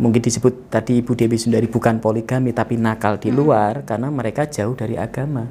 mungkin 0.00 0.24
disebut 0.24 0.72
tadi 0.72 1.04
Ibu 1.04 1.12
Dewi 1.14 1.36
Sundari 1.36 1.68
bukan 1.68 2.00
poligami 2.00 2.50
tapi 2.50 2.80
nakal 2.80 3.20
di 3.20 3.30
luar 3.30 3.84
karena 3.84 4.08
mereka 4.08 4.48
jauh 4.48 4.72
dari 4.72 4.96
agama. 4.96 5.46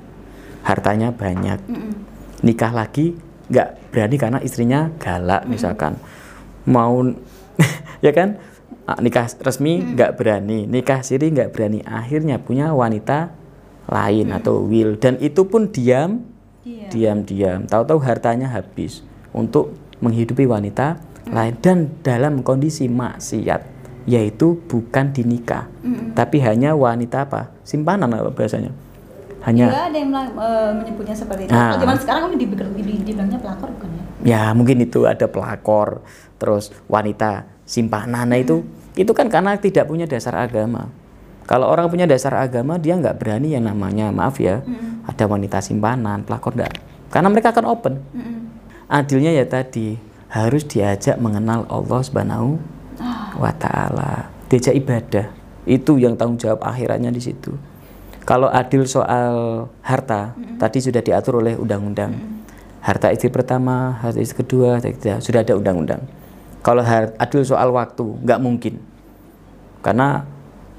Hartanya 0.65 1.13
banyak. 1.13 1.59
Nikah 2.41 2.73
lagi 2.73 3.15
nggak 3.51 3.91
berani 3.93 4.15
karena 4.17 4.39
istrinya 4.41 4.89
galak 4.97 5.45
misalkan. 5.45 5.99
Mau 6.65 7.05
ya 8.05 8.11
kan? 8.15 8.39
Nikah 8.91 9.29
resmi 9.45 9.79
nggak 9.79 10.19
berani, 10.19 10.67
nikah 10.67 11.05
siri 11.05 11.31
nggak 11.31 11.53
berani. 11.53 11.79
Akhirnya 11.85 12.41
punya 12.41 12.73
wanita 12.75 13.31
lain 13.87 14.31
atau 14.35 14.67
will 14.67 14.97
dan 14.99 15.15
itu 15.19 15.47
pun 15.47 15.69
diam 15.69 16.30
diam-diam 16.65 17.65
tahu-tahu 17.65 17.99
hartanya 18.01 18.49
habis 18.51 19.01
untuk 19.33 19.73
menghidupi 20.01 20.45
wanita 20.45 21.01
mm. 21.25 21.33
lain 21.33 21.53
dan 21.61 21.77
dalam 22.05 22.45
kondisi 22.45 22.85
maksiat 22.89 23.65
yaitu 24.09 24.57
bukan 24.65 25.13
dinikah 25.13 25.69
mm. 25.81 26.17
tapi 26.17 26.41
hanya 26.41 26.73
wanita 26.73 27.29
apa 27.29 27.53
simpanan 27.65 28.13
apa 28.13 28.33
bahasanya 28.33 28.73
hanya 29.41 29.73
ya, 29.73 29.81
ada 29.89 29.97
yang 29.97 30.13
uh, 30.13 30.69
menyebutnya 30.77 31.17
seperti 31.17 31.49
itu. 31.49 31.51
Nah, 31.53 31.73
zaman 31.73 31.97
sekarang 31.97 32.21
kan 32.29 32.31
dibilangnya 32.37 33.39
pelakor 33.41 33.73
bukan 33.73 33.89
ya? 33.89 34.03
Ya 34.21 34.43
mungkin 34.53 34.85
itu 34.85 35.09
ada 35.09 35.25
pelakor, 35.25 36.05
terus 36.37 36.69
wanita 36.85 37.49
simpanan 37.65 38.29
nah, 38.29 38.37
itu 38.37 38.61
itu 38.93 39.09
kan 39.17 39.33
karena 39.33 39.57
tidak 39.57 39.89
punya 39.89 40.05
dasar 40.05 40.37
agama. 40.37 40.93
Kalau 41.51 41.67
orang 41.67 41.91
punya 41.91 42.07
dasar 42.07 42.31
agama 42.39 42.79
dia 42.79 42.95
nggak 42.95 43.19
berani 43.19 43.51
yang 43.51 43.67
namanya 43.67 44.07
maaf 44.07 44.39
ya 44.39 44.63
mm-hmm. 44.63 45.03
ada 45.11 45.27
wanita 45.27 45.59
simpanan 45.59 46.23
pelakor 46.23 46.55
enggak 46.55 46.79
karena 47.11 47.27
mereka 47.27 47.51
akan 47.51 47.65
open. 47.67 47.99
Mm-hmm. 47.99 48.39
Adilnya 48.87 49.35
ya 49.35 49.43
tadi 49.43 49.99
harus 50.31 50.63
diajak 50.63 51.19
mengenal 51.19 51.67
Allah 51.67 51.99
Subhanahu 51.99 52.55
oh. 53.03 53.35
wa 53.35 53.51
taala. 53.51 54.31
Diajak 54.47 54.79
ibadah. 54.79 55.27
Itu 55.67 55.99
yang 55.99 56.15
tanggung 56.15 56.39
jawab 56.39 56.63
akhirannya 56.63 57.11
di 57.11 57.19
situ. 57.19 57.51
Kalau 58.23 58.47
adil 58.47 58.87
soal 58.87 59.67
harta 59.83 60.31
mm-hmm. 60.31 60.55
tadi 60.55 60.79
sudah 60.79 61.03
diatur 61.03 61.43
oleh 61.43 61.59
undang-undang. 61.59 62.15
Mm-hmm. 62.15 62.39
Harta 62.79 63.11
istri 63.11 63.27
pertama, 63.27 63.99
harta 63.99 64.23
istri 64.23 64.47
kedua, 64.47 64.79
sudah 65.19 65.43
ada 65.43 65.53
undang-undang. 65.59 66.07
Kalau 66.63 66.79
adil 67.19 67.43
soal 67.43 67.75
waktu 67.75 68.07
nggak 68.23 68.39
mungkin. 68.39 68.79
Karena 69.83 70.23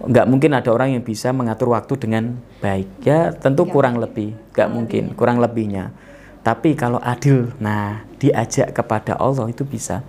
nggak 0.02 0.26
mungkin 0.26 0.50
ada 0.54 0.70
orang 0.74 0.98
yang 0.98 1.04
bisa 1.06 1.30
mengatur 1.30 1.70
waktu 1.70 1.94
dengan 1.98 2.38
baik. 2.58 3.06
Ya 3.06 3.30
tentu 3.30 3.66
kurang 3.70 4.02
lebih. 4.02 4.34
Nggak 4.54 4.68
mungkin 4.70 5.04
kurang 5.14 5.38
lebihnya. 5.38 5.94
Tapi 6.42 6.74
kalau 6.74 6.98
adil 6.98 7.54
nah 7.62 8.02
diajak 8.18 8.74
kepada 8.74 9.14
Allah 9.18 9.46
itu 9.46 9.62
bisa. 9.62 10.02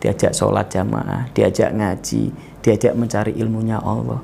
Diajak 0.00 0.36
sholat 0.36 0.68
jamaah 0.68 1.32
diajak 1.32 1.72
ngaji 1.72 2.28
diajak 2.64 2.92
mencari 2.96 3.32
ilmunya 3.36 3.80
Allah. 3.80 4.20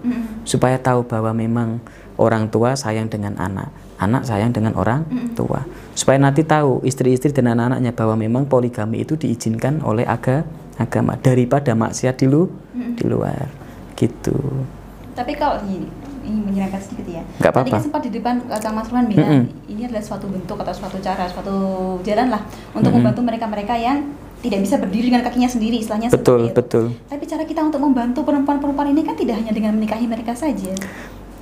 Supaya 0.49 0.81
tahu 0.81 1.05
bahwa 1.05 1.33
memang 1.37 1.81
orang 2.17 2.49
tua 2.49 2.77
sayang 2.77 3.09
dengan 3.09 3.37
anak 3.37 3.69
anak 4.01 4.25
sayang 4.25 4.57
dengan 4.57 4.73
orang 4.81 5.05
tua. 5.37 5.61
Supaya 5.93 6.17
nanti 6.17 6.41
tahu 6.41 6.81
istri-istri 6.89 7.37
dan 7.37 7.53
anak-anaknya 7.53 7.93
bahwa 7.93 8.17
memang 8.17 8.49
poligami 8.49 9.05
itu 9.05 9.21
diizinkan 9.21 9.85
oleh 9.85 10.09
aga, 10.09 10.49
agama 10.81 11.21
daripada 11.21 11.77
maksiat 11.77 12.17
di, 12.17 12.27
lu, 12.29 12.49
di 12.73 13.05
luar. 13.05 13.53
Gitu 14.01 14.80
tapi 15.21 15.37
kalau 15.37 15.61
ini 15.63 15.85
ini 16.21 16.39
menyerahkan 16.41 16.81
sedikit 16.81 17.07
ya. 17.11 17.23
Nggak 17.37 17.53
Tadi 17.53 17.61
kan 17.61 17.65
apa-apa. 17.69 17.85
sempat 17.85 18.01
di 18.01 18.11
depan 18.13 18.35
uh, 18.47 18.57
Kang 18.57 18.73
Mas 18.73 18.89
Ruhan 18.89 19.05
bilang 19.05 19.29
Mm-mm. 19.45 19.45
ini 19.69 19.83
adalah 19.85 20.01
suatu 20.01 20.27
bentuk 20.27 20.57
atau 20.57 20.73
suatu 20.73 20.97
cara, 20.99 21.25
suatu 21.27 21.57
jalan 22.01 22.29
lah 22.29 22.43
untuk 22.71 22.89
Mm-mm. 22.89 22.97
membantu 23.03 23.21
mereka-mereka 23.21 23.75
yang 23.75 24.09
tidak 24.41 24.61
bisa 24.63 24.77
berdiri 24.77 25.13
dengan 25.13 25.21
kakinya 25.21 25.45
sendiri, 25.47 25.77
istilahnya 25.77 26.09
betul 26.09 26.49
seperti 26.49 26.49
itu. 26.49 26.57
betul 26.57 26.85
Tapi 27.07 27.25
cara 27.27 27.43
kita 27.45 27.61
untuk 27.61 27.77
membantu 27.79 28.25
perempuan-perempuan 28.25 28.89
ini 28.89 29.03
kan 29.03 29.13
tidak 29.13 29.37
hanya 29.37 29.53
dengan 29.53 29.77
menikahi 29.77 30.09
mereka 30.09 30.33
saja. 30.33 30.73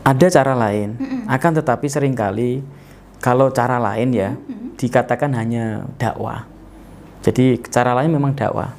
ada 0.02 0.26
cara 0.26 0.54
lain 0.56 0.96
Mm-mm. 0.96 1.22
akan 1.26 1.52
tetapi 1.54 1.86
sering 1.86 2.16
kali 2.16 2.64
kalau 3.18 3.50
cara 3.50 3.76
lain 3.78 4.08
ya 4.10 4.34
Mm-mm. 4.34 4.74
dikatakan 4.74 5.30
hanya 5.32 5.84
dakwah 5.94 6.48
jadi 7.20 7.60
cara 7.60 7.92
lain 7.92 8.08
memang 8.08 8.32
dakwah 8.32 8.72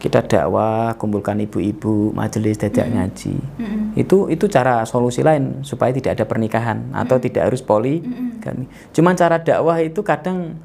kita 0.00 0.24
dakwah 0.24 0.96
kumpulkan 0.96 1.36
ibu-ibu 1.44 2.16
majelis 2.16 2.56
diajak 2.56 2.88
ngaji. 2.88 3.36
Mm-mm. 3.36 3.82
itu 4.00 4.32
itu 4.32 4.48
cara 4.48 4.88
solusi 4.88 5.20
lain 5.20 5.60
supaya 5.60 5.92
tidak 5.92 6.16
ada 6.16 6.24
pernikahan 6.24 6.88
atau 6.96 7.20
tidak 7.20 7.52
harus 7.52 7.60
poli 7.60 8.00
kami 8.40 8.64
cuman 8.96 9.12
cara 9.12 9.36
dakwah 9.44 9.76
itu 9.84 10.00
kadang 10.00 10.56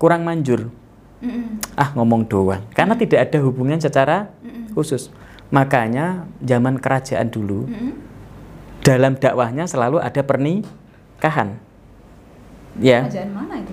kurang 0.00 0.24
manjur. 0.24 0.72
Mm-mm. 1.18 1.58
ah 1.74 1.90
ngomong 1.98 2.30
doang. 2.30 2.62
Karena 2.72 2.94
tidak 2.94 3.28
ada 3.28 3.38
hubungan 3.42 3.76
secara 3.82 4.30
khusus. 4.72 5.10
Makanya 5.50 6.30
zaman 6.40 6.78
kerajaan 6.78 7.28
dulu 7.28 7.66
Mm-mm. 7.66 7.92
dalam 8.86 9.18
dakwahnya 9.18 9.66
selalu 9.66 9.98
ada 9.98 10.22
pernikahan. 10.22 11.58
Ya. 12.78 13.02
Kerajaan 13.04 13.30
mana 13.34 13.58
itu? 13.58 13.72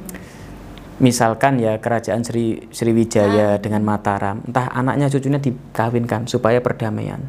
Misalkan 0.99 1.59
ya 1.59 1.75
kerajaan 1.79 2.23
Sri 2.23 2.71
Sriwijaya 2.71 3.59
dengan 3.59 3.83
Mataram 3.83 4.39
entah 4.47 4.71
anaknya 4.71 5.11
cucunya 5.11 5.39
dikawinkan 5.39 6.27
supaya 6.27 6.63
perdamaian. 6.63 7.19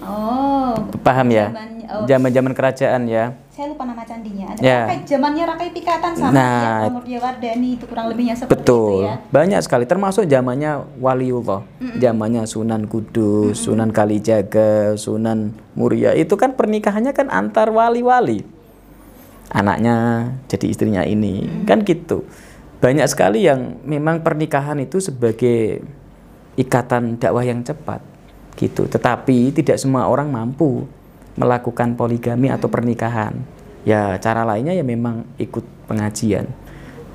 Oh. 0.00 0.72
paham 1.04 1.28
ya? 1.28 1.52
Oh, 1.90 2.06
zaman-zaman 2.06 2.54
kerajaan 2.54 3.10
ya. 3.10 3.34
Saya 3.50 3.74
lupa 3.74 3.82
nama 3.82 4.06
candinya. 4.06 4.54
Ada 4.54 4.62
Ya. 4.62 4.80
Rakai, 4.86 4.98
zamannya 5.04 5.42
Rakai 5.42 5.68
Pikatan 5.74 6.12
sama 6.14 6.30
Nah, 6.32 7.02
ya, 7.02 7.18
Wardani 7.18 7.76
itu 7.76 7.84
kurang 7.84 8.06
lebihnya 8.08 8.38
seperti 8.38 8.62
Betul, 8.62 9.04
itu 9.04 9.10
ya. 9.10 9.14
banyak 9.34 9.60
sekali. 9.60 9.84
Termasuk 9.90 10.24
zamannya 10.30 10.86
Waliullah, 11.02 11.66
zamannya 11.98 12.46
Sunan 12.46 12.86
Kudus, 12.86 13.58
Sunan 13.60 13.90
Kalijaga, 13.90 14.94
Sunan 14.94 15.52
Muria. 15.74 16.14
Itu 16.14 16.38
kan 16.38 16.54
pernikahannya 16.54 17.10
kan 17.10 17.26
antar 17.28 17.74
wali-wali. 17.74 18.46
Anaknya 19.50 20.30
jadi 20.46 20.66
istrinya 20.70 21.02
ini, 21.02 21.66
kan 21.66 21.82
gitu. 21.82 22.22
Banyak 22.80 23.06
sekali 23.12 23.44
yang 23.44 23.84
memang 23.84 24.24
pernikahan 24.24 24.80
itu 24.80 25.04
sebagai 25.04 25.84
ikatan 26.56 27.20
dakwah 27.20 27.44
yang 27.44 27.60
cepat 27.60 28.00
gitu. 28.56 28.88
Tetapi 28.88 29.52
tidak 29.52 29.76
semua 29.76 30.08
orang 30.08 30.32
mampu 30.32 30.88
melakukan 31.36 31.96
poligami 31.96 32.48
atau 32.48 32.72
pernikahan. 32.72 33.36
Ya, 33.84 34.16
cara 34.20 34.44
lainnya 34.44 34.76
ya 34.76 34.84
memang 34.84 35.24
ikut 35.40 35.64
pengajian. 35.88 36.48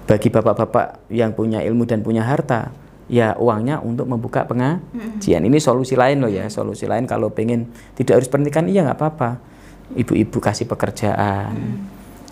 Bagi 0.05 0.29
bapak-bapak 0.29 1.09
yang 1.09 1.33
punya 1.33 1.61
ilmu 1.65 1.85
dan 1.89 2.05
punya 2.05 2.21
harta, 2.25 2.69
ya 3.05 3.37
uangnya 3.37 3.81
untuk 3.81 4.05
membuka 4.09 4.45
pengajian. 4.45 5.41
Ini 5.45 5.57
solusi 5.61 5.97
lain 5.97 6.21
loh 6.21 6.29
ya, 6.29 6.49
solusi 6.49 6.89
lain 6.89 7.05
kalau 7.05 7.33
pengen 7.33 7.69
tidak 7.97 8.21
harus 8.21 8.29
pernikahan 8.29 8.69
iya 8.69 8.85
nggak 8.85 8.97
apa-apa. 8.97 9.31
Ibu-ibu 9.93 10.41
kasih 10.41 10.65
pekerjaan, 10.65 11.53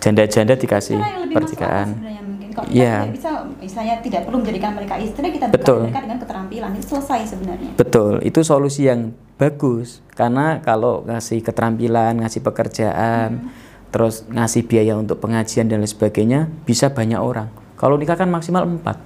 janda-janda 0.02 0.58
dikasih 0.58 0.98
Cara 0.98 2.33
Kalau 2.54 2.66
kita 2.70 2.78
Iya. 2.78 2.96
tidak 3.02 3.14
bisa, 3.18 3.30
misalnya 3.58 3.94
tidak 3.98 4.20
perlu 4.24 4.38
menjadikan 4.40 4.70
mereka 4.72 4.94
istri, 4.96 5.26
kita 5.28 5.46
Betul. 5.50 5.90
mereka 5.90 6.00
dengan 6.06 6.18
keterampilan 6.22 6.70
itu 6.78 6.86
selesai 6.88 7.20
sebenarnya. 7.34 7.70
Betul, 7.74 8.12
itu 8.22 8.40
solusi 8.40 8.86
yang 8.86 9.10
bagus 9.34 9.98
karena 10.14 10.62
kalau 10.62 11.02
ngasih 11.02 11.42
keterampilan, 11.42 12.22
ngasih 12.22 12.40
pekerjaan, 12.40 13.50
terus 13.90 14.22
ngasih 14.30 14.62
biaya 14.64 14.94
untuk 14.94 15.18
pengajian 15.18 15.66
dan 15.66 15.82
lain 15.82 15.90
sebagainya 15.90 16.46
bisa 16.62 16.94
banyak 16.94 17.18
orang. 17.18 17.50
Kalau 17.74 17.98
nikah 17.98 18.14
kan 18.14 18.30
maksimal 18.30 18.62
empat, 18.62 18.96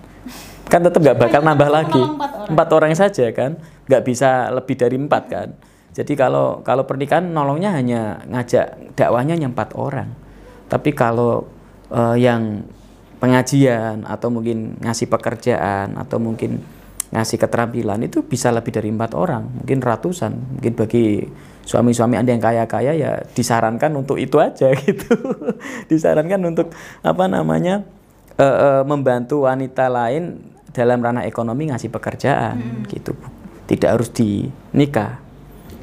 kan 0.69 0.81
tetap 0.85 1.01
nggak 1.01 1.17
bakal 1.17 1.41
Hanya 1.41 1.49
nambah 1.57 1.69
lagi. 1.73 2.03
empat 2.05 2.31
orang. 2.69 2.77
Orang 2.77 2.93
saja 2.95 3.27
kan, 3.33 3.57
nggak 3.89 4.03
bisa 4.05 4.53
lebih 4.53 4.77
dari 4.77 4.97
empat 5.01 5.23
kan. 5.33 5.49
Jadi 5.97 6.15
kalau 6.15 6.61
kalau 6.63 6.85
pernikahan 6.87 7.27
nolongnya 7.27 7.75
hanya 7.75 8.23
ngajak 8.29 8.95
dakwahnya 8.95 9.35
hanya 9.35 9.49
empat 9.51 9.75
orang. 9.75 10.13
Tapi 10.69 10.93
kalau 10.93 11.49
eh, 11.89 12.17
yang 12.21 12.63
pengajian 13.19 14.07
atau 14.07 14.31
mungkin 14.31 14.79
ngasih 14.79 15.11
pekerjaan 15.11 15.99
atau 15.99 16.23
mungkin 16.23 16.63
ngasih 17.09 17.41
keterampilan 17.41 18.05
itu 18.05 18.21
bisa 18.23 18.53
lebih 18.53 18.71
dari 18.71 18.93
empat 18.93 19.17
orang, 19.17 19.49
mungkin 19.63 19.81
ratusan. 19.81 20.59
Mungkin 20.59 20.73
bagi 20.77 21.25
suami-suami 21.65 22.17
anda 22.17 22.33
yang 22.33 22.41
kaya-kaya 22.41 22.93
ya 22.97 23.11
disarankan 23.33 23.93
untuk 23.97 24.17
itu 24.17 24.41
aja 24.41 24.73
gitu. 24.85 25.13
disarankan 25.89 26.41
untuk 26.49 26.73
apa 27.05 27.25
namanya 27.29 27.85
eh, 28.37 28.45
eh, 28.45 28.83
membantu 28.85 29.45
wanita 29.49 29.89
lain 29.89 30.41
dalam 30.73 31.01
ranah 31.01 31.25
ekonomi 31.25 31.73
ngasih 31.73 31.89
pekerjaan 31.89 32.87
gitu. 32.89 33.17
Tidak 33.69 33.89
harus 33.89 34.09
dinikah 34.13 35.21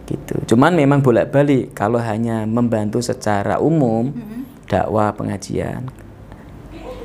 gitu. 0.05 0.55
Cuman 0.55 0.77
memang 0.77 1.01
bolak-balik 1.01 1.73
kalau 1.73 1.97
hanya 1.97 2.45
membantu 2.45 3.01
secara 3.01 3.57
umum 3.57 4.13
dakwah 4.69 5.13
pengajian 5.13 6.04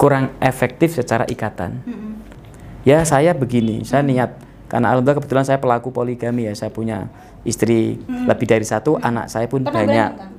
kurang 0.00 0.32
efektif 0.40 0.96
secara 0.96 1.28
ikatan. 1.28 1.84
Mm-mm. 1.84 2.12
Ya 2.88 3.04
saya 3.04 3.36
begini, 3.36 3.84
saya 3.84 4.00
niat 4.00 4.40
karena 4.64 4.96
alhamdulillah 4.96 5.20
kebetulan 5.20 5.44
saya 5.44 5.60
pelaku 5.60 5.92
poligami 5.92 6.48
ya, 6.48 6.56
saya 6.56 6.72
punya 6.72 7.12
istri 7.44 8.00
lebih 8.08 8.48
dari 8.48 8.64
satu, 8.64 8.96
anak 8.96 9.28
saya 9.28 9.44
pun 9.44 9.60
Pernah 9.60 9.76
banyak. 9.76 10.10
berantem? 10.16 10.38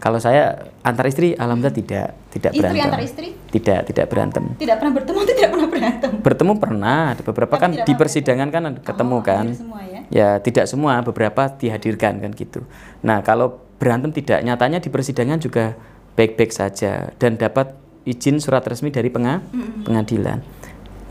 Kalau 0.00 0.18
saya 0.18 0.72
antar 0.82 1.06
istri 1.06 1.36
alhamdulillah 1.36 1.76
tidak 1.76 2.06
tidak 2.32 2.50
Istri 2.50 2.62
berantem. 2.64 2.86
antar 2.88 3.00
istri? 3.04 3.28
Tidak 3.52 3.80
tidak 3.86 4.06
berantem. 4.08 4.44
Tidak 4.56 4.76
pernah 4.80 4.92
bertemu, 4.96 5.20
tidak 5.36 5.48
pernah 5.52 5.68
berantem. 5.68 6.10
Bertemu 6.18 6.52
pernah, 6.58 6.98
ada 7.12 7.22
beberapa 7.22 7.54
Tapi 7.54 7.62
kan 7.62 7.70
di 7.84 7.92
persidangan 7.94 8.48
kan 8.48 8.62
ada 8.66 8.80
ketemu 8.80 9.16
Oh, 9.16 9.22
kan. 9.22 9.44
semua 9.52 9.80
ya. 9.84 10.00
Ya 10.08 10.28
tidak 10.40 10.64
semua, 10.66 11.04
beberapa 11.04 11.52
dihadirkan 11.52 12.18
kan 12.18 12.30
gitu. 12.32 12.64
Nah 13.04 13.20
kalau 13.20 13.60
berantem 13.76 14.10
tidak, 14.10 14.40
nyatanya 14.40 14.80
di 14.80 14.88
persidangan 14.88 15.38
juga 15.38 15.76
baik-baik 16.16 16.50
saja 16.50 17.12
dan 17.20 17.36
dapat 17.36 17.76
izin 18.02 18.42
surat 18.42 18.62
resmi 18.66 18.90
dari 18.90 19.08
penga- 19.08 19.42
pengadilan. 19.86 20.42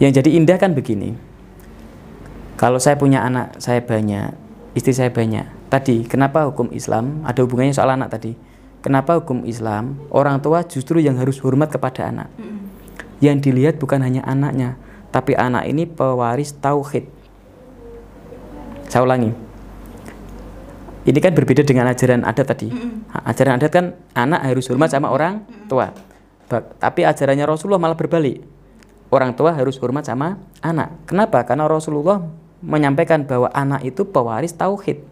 Yang 0.02 0.24
jadi 0.24 0.30
indah 0.36 0.58
kan 0.58 0.74
begini, 0.74 1.14
kalau 2.58 2.78
saya 2.78 2.98
punya 2.98 3.22
anak 3.26 3.58
saya 3.58 3.82
banyak, 3.82 4.34
istri 4.78 4.94
saya 4.94 5.10
banyak. 5.10 5.46
Tadi 5.72 6.04
kenapa 6.04 6.46
hukum 6.52 6.70
Islam 6.76 7.24
ada 7.24 7.42
hubungannya 7.42 7.72
soal 7.72 7.96
anak 7.96 8.12
tadi? 8.12 8.36
Kenapa 8.82 9.22
hukum 9.22 9.46
Islam 9.46 10.02
orang 10.10 10.42
tua 10.42 10.66
justru 10.66 10.98
yang 11.00 11.22
harus 11.22 11.38
hormat 11.40 11.70
kepada 11.70 12.10
anak? 12.10 12.28
Yang 13.22 13.50
dilihat 13.50 13.78
bukan 13.78 14.02
hanya 14.02 14.26
anaknya, 14.26 14.74
tapi 15.14 15.38
anak 15.38 15.70
ini 15.70 15.86
pewaris 15.86 16.58
tauhid. 16.58 17.06
Saya 18.90 19.06
ulangi. 19.06 19.32
Ini 21.02 21.18
kan 21.18 21.34
berbeda 21.34 21.66
dengan 21.66 21.90
ajaran 21.90 22.26
adat 22.26 22.46
tadi. 22.46 22.70
Ajaran 23.26 23.58
adat 23.58 23.72
kan 23.74 23.86
anak 24.14 24.42
harus 24.46 24.70
hormat 24.70 24.90
sama 24.90 25.10
orang 25.10 25.46
tua. 25.66 25.94
Tapi 26.60 27.08
ajarannya 27.08 27.48
Rasulullah 27.48 27.80
malah 27.80 27.96
berbalik. 27.96 28.44
Orang 29.12 29.36
tua 29.36 29.56
harus 29.56 29.80
hormat 29.80 30.04
sama 30.04 30.40
anak. 30.60 30.92
Kenapa? 31.08 31.44
Karena 31.48 31.68
Rasulullah 31.68 32.20
menyampaikan 32.60 33.24
bahwa 33.24 33.48
anak 33.56 33.88
itu 33.88 34.04
pewaris 34.04 34.52
tauhid. 34.52 35.04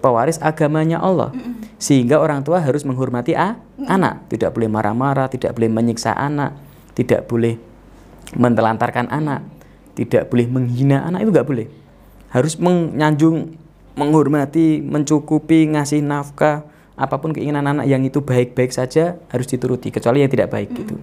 Pewaris 0.00 0.40
agamanya 0.40 1.02
Allah. 1.02 1.34
Sehingga 1.76 2.22
orang 2.22 2.40
tua 2.46 2.62
harus 2.62 2.84
menghormati 2.88 3.36
a- 3.36 3.60
anak. 3.84 4.28
Tidak 4.32 4.52
boleh 4.52 4.68
marah-marah, 4.70 5.28
tidak 5.28 5.56
boleh 5.56 5.68
menyiksa 5.68 6.16
anak, 6.16 6.56
tidak 6.96 7.28
boleh 7.28 7.56
mentelantarkan 8.36 9.08
anak, 9.08 9.40
tidak 9.96 10.28
boleh 10.28 10.46
menghina 10.46 11.06
anak 11.08 11.24
itu 11.24 11.30
nggak 11.32 11.48
boleh. 11.48 11.66
Harus 12.28 12.60
menyanjung, 12.60 13.56
menghormati, 13.96 14.84
mencukupi, 14.84 15.72
ngasih 15.72 16.04
nafkah, 16.04 16.68
apa 16.98 17.22
pun 17.22 17.30
keinginan 17.30 17.62
anak 17.62 17.86
yang 17.86 18.02
itu 18.02 18.18
baik-baik 18.18 18.74
saja 18.74 19.22
harus 19.30 19.46
dituruti, 19.46 19.94
kecuali 19.94 20.26
yang 20.26 20.30
tidak 20.34 20.50
baik 20.50 20.74
gitu. 20.74 20.98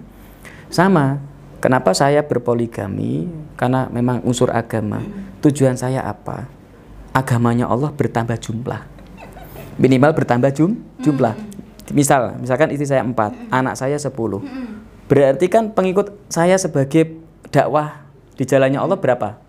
Sama, 0.68 1.24
kenapa 1.64 1.96
saya 1.96 2.20
berpoligami? 2.20 3.24
Karena 3.56 3.88
memang 3.88 4.20
unsur 4.28 4.52
agama. 4.52 5.00
Tujuan 5.40 5.80
saya 5.80 6.04
apa? 6.04 6.44
Agamanya 7.16 7.64
Allah 7.64 7.88
bertambah 7.96 8.36
jumlah. 8.36 8.84
Minimal 9.80 10.12
bertambah 10.12 10.52
jum, 10.52 10.76
jumlah. 11.00 11.32
Misal, 11.96 12.36
misalkan 12.36 12.68
istri 12.76 12.84
saya 12.84 13.00
empat, 13.00 13.32
anak 13.48 13.80
saya 13.80 13.96
sepuluh. 13.96 14.44
Berarti 15.08 15.48
kan 15.48 15.72
pengikut 15.72 16.12
saya 16.28 16.58
sebagai 16.60 17.22
dakwah 17.48 18.04
di 18.36 18.44
jalannya 18.44 18.76
Allah 18.76 18.98
berapa? 19.00 19.45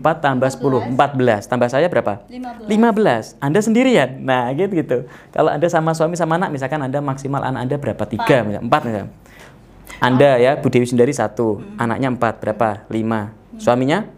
4 0.00 0.24
tambah 0.24 0.48
10, 0.48 0.96
14. 0.96 1.44
Tambah 1.50 1.68
saya 1.68 1.86
berapa? 1.92 2.24
15. 2.30 2.70
15. 2.70 3.36
Anda 3.42 3.60
sendirian. 3.60 4.24
Nah, 4.24 4.48
gitu 4.56 4.72
gitu. 4.80 4.98
Kalau 5.34 5.52
Anda 5.52 5.68
sama 5.68 5.92
suami 5.92 6.16
sama 6.16 6.40
anak, 6.40 6.48
misalkan 6.54 6.80
Anda 6.80 7.04
maksimal 7.04 7.44
anak 7.44 7.60
Anda 7.68 7.76
berapa? 7.76 8.02
Tiga, 8.08 8.46
misalkan. 8.46 8.66
empat 8.70 8.80
misalkan. 8.88 9.10
Anda 10.02 10.30
ya, 10.40 10.58
Bu 10.58 10.66
Dewi 10.72 10.88
sendiri 10.88 11.12
satu, 11.14 11.62
anaknya 11.76 12.10
empat, 12.10 12.42
berapa? 12.42 12.88
Lima. 12.90 13.36
Suaminya 13.60 14.08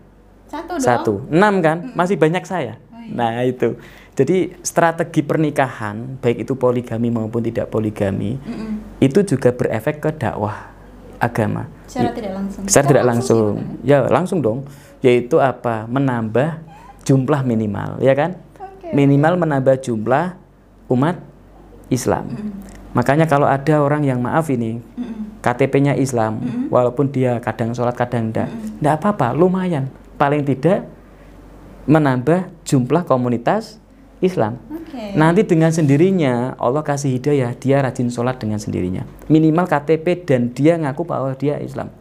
Satu 0.48 0.78
dong. 0.78 0.86
satu, 0.86 1.12
enam 1.28 1.60
kan? 1.60 1.92
Masih 1.92 2.16
banyak 2.16 2.46
saya. 2.46 2.78
Oh, 2.94 3.02
iya. 3.02 3.12
Nah 3.12 3.42
itu. 3.42 3.76
Jadi 4.14 4.54
strategi 4.62 5.26
pernikahan, 5.26 6.22
baik 6.22 6.46
itu 6.46 6.54
poligami 6.54 7.10
maupun 7.10 7.42
tidak 7.42 7.66
poligami, 7.66 8.38
Mm-mm. 8.38 9.02
itu 9.02 9.26
juga 9.26 9.50
berefek 9.50 9.98
ke 9.98 10.10
dakwah 10.14 10.70
agama. 11.18 11.66
Secara 11.90 12.14
tidak 12.14 12.32
langsung. 12.38 12.62
Secara 12.70 12.86
tidak 12.86 13.04
langsung, 13.04 13.52
sih, 13.58 13.90
ya 13.90 13.98
langsung 14.06 14.38
dong. 14.38 14.58
Yaitu 15.04 15.36
apa? 15.36 15.84
Menambah 15.84 16.64
jumlah 17.04 17.44
minimal, 17.44 18.00
ya 18.00 18.16
kan? 18.16 18.40
Minimal 18.96 19.36
menambah 19.36 19.84
jumlah 19.84 20.32
umat 20.88 21.20
Islam. 21.92 22.56
Makanya 22.96 23.28
kalau 23.28 23.44
ada 23.44 23.84
orang 23.84 24.08
yang 24.08 24.24
maaf 24.24 24.48
ini. 24.48 24.80
KTP-nya 25.44 25.92
Islam, 26.00 26.40
walaupun 26.72 27.12
dia 27.12 27.36
kadang 27.36 27.76
sholat 27.76 27.92
kadang 27.92 28.32
enggak, 28.32 28.48
enggak 28.80 28.94
apa-apa, 28.96 29.36
lumayan. 29.36 29.92
Paling 30.16 30.40
tidak 30.40 30.88
menambah 31.84 32.48
jumlah 32.64 33.04
komunitas 33.04 33.76
Islam. 34.24 34.56
Oke. 34.72 35.12
Nanti 35.12 35.44
dengan 35.44 35.68
sendirinya 35.68 36.56
Allah 36.56 36.80
kasih 36.80 37.20
hidayah, 37.20 37.52
dia 37.60 37.84
rajin 37.84 38.08
sholat 38.08 38.40
dengan 38.40 38.56
sendirinya. 38.56 39.04
Minimal 39.28 39.68
KTP 39.68 40.24
dan 40.24 40.48
dia 40.48 40.80
ngaku 40.80 41.04
bahwa 41.04 41.36
dia 41.36 41.60
Islam. 41.60 41.92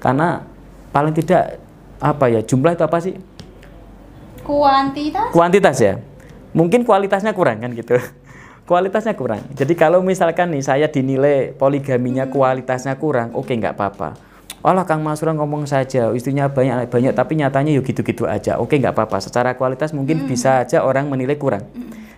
Karena 0.00 0.48
paling 0.88 1.12
tidak 1.12 1.60
apa 2.04 2.28
ya 2.28 2.44
jumlah 2.44 2.76
itu 2.76 2.84
apa 2.84 3.00
sih? 3.00 3.16
Kuantitas. 4.44 5.32
Kuantitas 5.32 5.76
ya. 5.80 5.96
Mungkin 6.52 6.84
kualitasnya 6.84 7.32
kurang 7.32 7.64
kan 7.64 7.72
gitu. 7.72 7.96
Kualitasnya 8.68 9.12
kurang. 9.12 9.44
Jadi 9.52 9.76
kalau 9.76 10.00
misalkan 10.00 10.48
nih 10.52 10.64
saya 10.64 10.86
dinilai 10.88 11.52
poligaminya 11.52 12.28
kualitasnya 12.32 12.96
kurang, 12.96 13.36
oke 13.36 13.52
nggak 13.52 13.76
apa-apa. 13.76 14.16
Olah 14.64 14.88
Kang 14.88 15.04
Masura 15.04 15.36
ngomong 15.36 15.68
saja 15.68 16.08
istrinya 16.16 16.48
banyak 16.48 16.88
banyak 16.88 17.12
tapi 17.12 17.36
nyatanya 17.36 17.76
yuk 17.76 17.84
gitu-gitu 17.84 18.24
aja. 18.24 18.56
Oke 18.56 18.80
nggak 18.80 18.96
apa-apa. 18.96 19.20
Secara 19.20 19.52
kualitas 19.52 19.92
mungkin 19.92 20.24
bisa 20.24 20.64
aja 20.64 20.80
orang 20.80 21.12
menilai 21.12 21.36
kurang. 21.36 21.68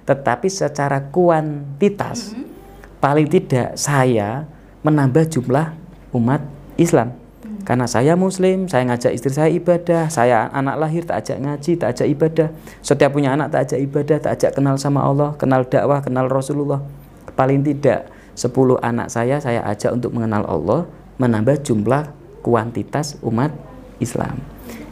Tetapi 0.06 0.46
secara 0.46 1.10
kuantitas 1.10 2.38
paling 3.02 3.26
tidak 3.26 3.74
saya 3.74 4.46
menambah 4.86 5.26
jumlah 5.26 5.74
umat 6.14 6.46
Islam. 6.78 7.25
Karena 7.66 7.90
saya 7.90 8.14
muslim, 8.14 8.70
saya 8.70 8.86
ngajak 8.86 9.10
istri 9.10 9.34
saya 9.34 9.50
ibadah, 9.50 10.06
saya 10.06 10.46
anak 10.54 10.78
lahir 10.78 11.02
tak 11.02 11.26
ajak 11.26 11.42
ngaji, 11.42 11.72
tak 11.74 11.98
ajak 11.98 12.06
ibadah. 12.14 12.48
Setiap 12.78 13.10
punya 13.10 13.34
anak 13.34 13.50
tak 13.50 13.66
ajak 13.66 13.82
ibadah, 13.90 14.16
tak 14.22 14.32
ajak 14.38 14.50
kenal 14.54 14.78
sama 14.78 15.02
Allah, 15.02 15.34
kenal 15.34 15.66
dakwah, 15.66 15.98
kenal 15.98 16.30
Rasulullah. 16.30 16.78
Paling 17.34 17.66
tidak 17.66 18.06
10 18.38 18.54
anak 18.78 19.10
saya 19.10 19.42
saya 19.42 19.66
ajak 19.66 19.98
untuk 19.98 20.14
mengenal 20.14 20.46
Allah, 20.46 20.86
menambah 21.18 21.66
jumlah 21.66 22.14
kuantitas 22.46 23.18
umat 23.26 23.50
Islam. 23.98 24.38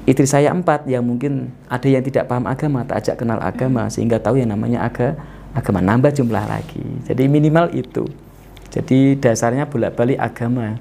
Istri 0.05 0.27
saya 0.27 0.51
empat 0.51 0.91
yang 0.91 1.07
mungkin 1.07 1.55
ada 1.71 1.87
yang 1.87 2.03
tidak 2.03 2.27
paham 2.27 2.51
agama, 2.51 2.83
tak 2.83 3.07
ajak 3.07 3.23
kenal 3.23 3.39
agama 3.39 3.87
sehingga 3.87 4.19
tahu 4.19 4.43
yang 4.43 4.51
namanya 4.51 4.83
aga, 4.83 5.15
agama 5.55 5.79
nambah 5.79 6.11
jumlah 6.11 6.43
lagi. 6.43 6.83
Jadi 7.07 7.31
minimal 7.31 7.71
itu. 7.71 8.03
Jadi 8.75 9.15
dasarnya 9.15 9.71
bolak-balik 9.71 10.19
agama. 10.19 10.75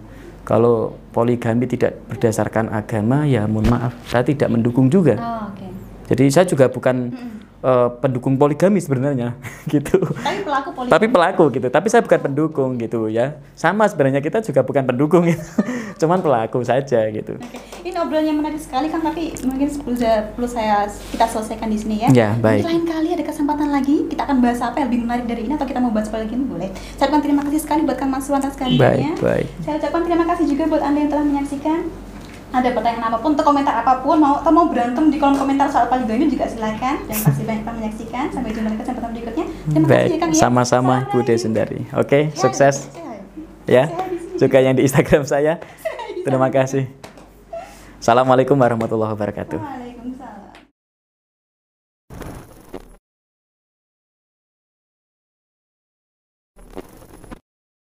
Kalau 0.43 0.99
poligami 1.15 1.63
tidak 1.71 2.03
berdasarkan 2.11 2.67
agama, 2.67 3.23
ya 3.23 3.47
mohon 3.47 3.71
maaf, 3.71 3.95
saya 4.11 4.27
tidak 4.27 4.51
mendukung 4.51 4.91
juga. 4.91 5.15
Oh, 5.15 5.47
oke. 5.47 5.67
Jadi 6.11 6.23
saya 6.27 6.43
juga 6.43 6.67
bukan 6.67 7.15
eh, 7.63 7.89
pendukung 8.03 8.35
poligami 8.35 8.83
sebenarnya, 8.83 9.39
gitu. 9.73 10.03
Tapi 10.03 10.43
pelaku 10.43 10.69
politik. 10.75 10.91
Tapi 10.91 11.05
pelaku 11.07 11.43
gitu. 11.55 11.67
Tapi 11.71 11.87
saya 11.87 12.01
bukan 12.03 12.19
pendukung 12.19 12.75
gitu 12.75 13.07
ya. 13.07 13.39
Sama 13.55 13.87
sebenarnya 13.87 14.19
kita 14.19 14.43
juga 14.43 14.61
bukan 14.61 14.83
pendukung, 14.83 15.23
gitu. 15.31 15.41
cuman 16.03 16.19
pelaku 16.19 16.59
saja 16.67 17.07
gitu. 17.07 17.39
Oke. 17.39 17.59
Ini 17.87 17.97
obrolannya 17.99 18.33
menarik 18.35 18.59
sekali 18.59 18.91
Kang, 18.91 19.03
tapi 19.05 19.31
mungkin 19.47 19.67
perlu, 20.35 20.47
saya 20.49 20.87
kita 21.13 21.25
selesaikan 21.29 21.69
di 21.71 21.77
sini 21.79 21.95
ya. 22.03 22.09
Ya, 22.11 22.29
baik. 22.39 22.63
Nanti 22.63 22.69
lain 22.69 22.83
kali 22.87 23.09
ada 23.15 23.23
kesempatan 23.23 23.69
lagi 23.71 24.07
kita 24.11 24.27
akan 24.27 24.37
bahas 24.43 24.59
apa 24.59 24.83
yang 24.83 24.87
lebih 24.91 25.01
menarik 25.07 25.25
dari 25.29 25.41
ini 25.47 25.53
atau 25.55 25.67
kita 25.67 25.79
mau 25.79 25.93
bahas 25.93 26.11
apa 26.11 26.25
lagi 26.25 26.35
boleh. 26.35 26.69
Saya 26.99 27.07
ucapkan 27.07 27.21
terima 27.23 27.41
kasih 27.47 27.59
sekali 27.61 27.81
buat 27.87 27.97
Kang 27.99 28.11
Masruan 28.11 28.41
atas 28.41 28.55
kehadirannya. 28.57 29.15
Baik, 29.19 29.23
baik. 29.23 29.47
Saya 29.63 29.75
ucapkan 29.79 30.01
terima 30.03 30.25
kasih 30.27 30.45
juga 30.49 30.63
buat 30.67 30.83
Anda 30.83 30.99
yang 31.05 31.11
telah 31.11 31.25
menyaksikan. 31.25 31.81
Ada 32.53 32.69
pertanyaan 32.69 33.09
apa 33.09 33.17
pun 33.17 33.33
atau 33.33 33.45
komentar 33.49 33.73
apa 33.81 34.05
pun 34.05 34.21
mau 34.21 34.37
atau 34.37 34.53
mau 34.53 34.69
berantem 34.69 35.09
di 35.09 35.17
kolom 35.17 35.33
komentar 35.33 35.65
soal 35.73 35.89
poligami 35.89 36.29
juga 36.29 36.45
silakan. 36.45 37.01
Dan 37.09 37.17
kasih 37.17 37.43
banyak 37.49 37.63
telah 37.65 37.75
menyaksikan. 37.81 38.25
Sampai 38.29 38.53
jumpa 38.53 38.69
di 38.69 38.77
kesempatan 38.77 39.09
berikutnya. 39.09 39.45
Terima 39.49 39.73
kasih 39.73 39.81
ya 39.81 39.89
Baik, 39.89 40.19
Kang 40.21 40.31
ya. 40.31 40.37
sama-sama 40.37 40.95
Selamat 41.01 41.09
Bu 41.09 41.17
hari. 41.17 41.27
Desendari. 41.33 41.79
Oke, 41.97 42.19
sukses 42.37 42.75
sehat. 42.93 43.19
ya. 43.65 43.83
Sehat 43.89 44.05
di 44.05 44.17
sini. 44.21 44.37
Juga 44.37 44.57
yang 44.61 44.75
di 44.77 44.85
Instagram 44.85 45.23
saya. 45.25 45.53
Terima 46.29 46.47
kasih. 46.53 46.85
Assalamualaikum 47.97 48.53
warahmatullahi 48.53 49.17
wabarakatuh. 49.17 49.57
Waalaikumsalam. 49.57 49.82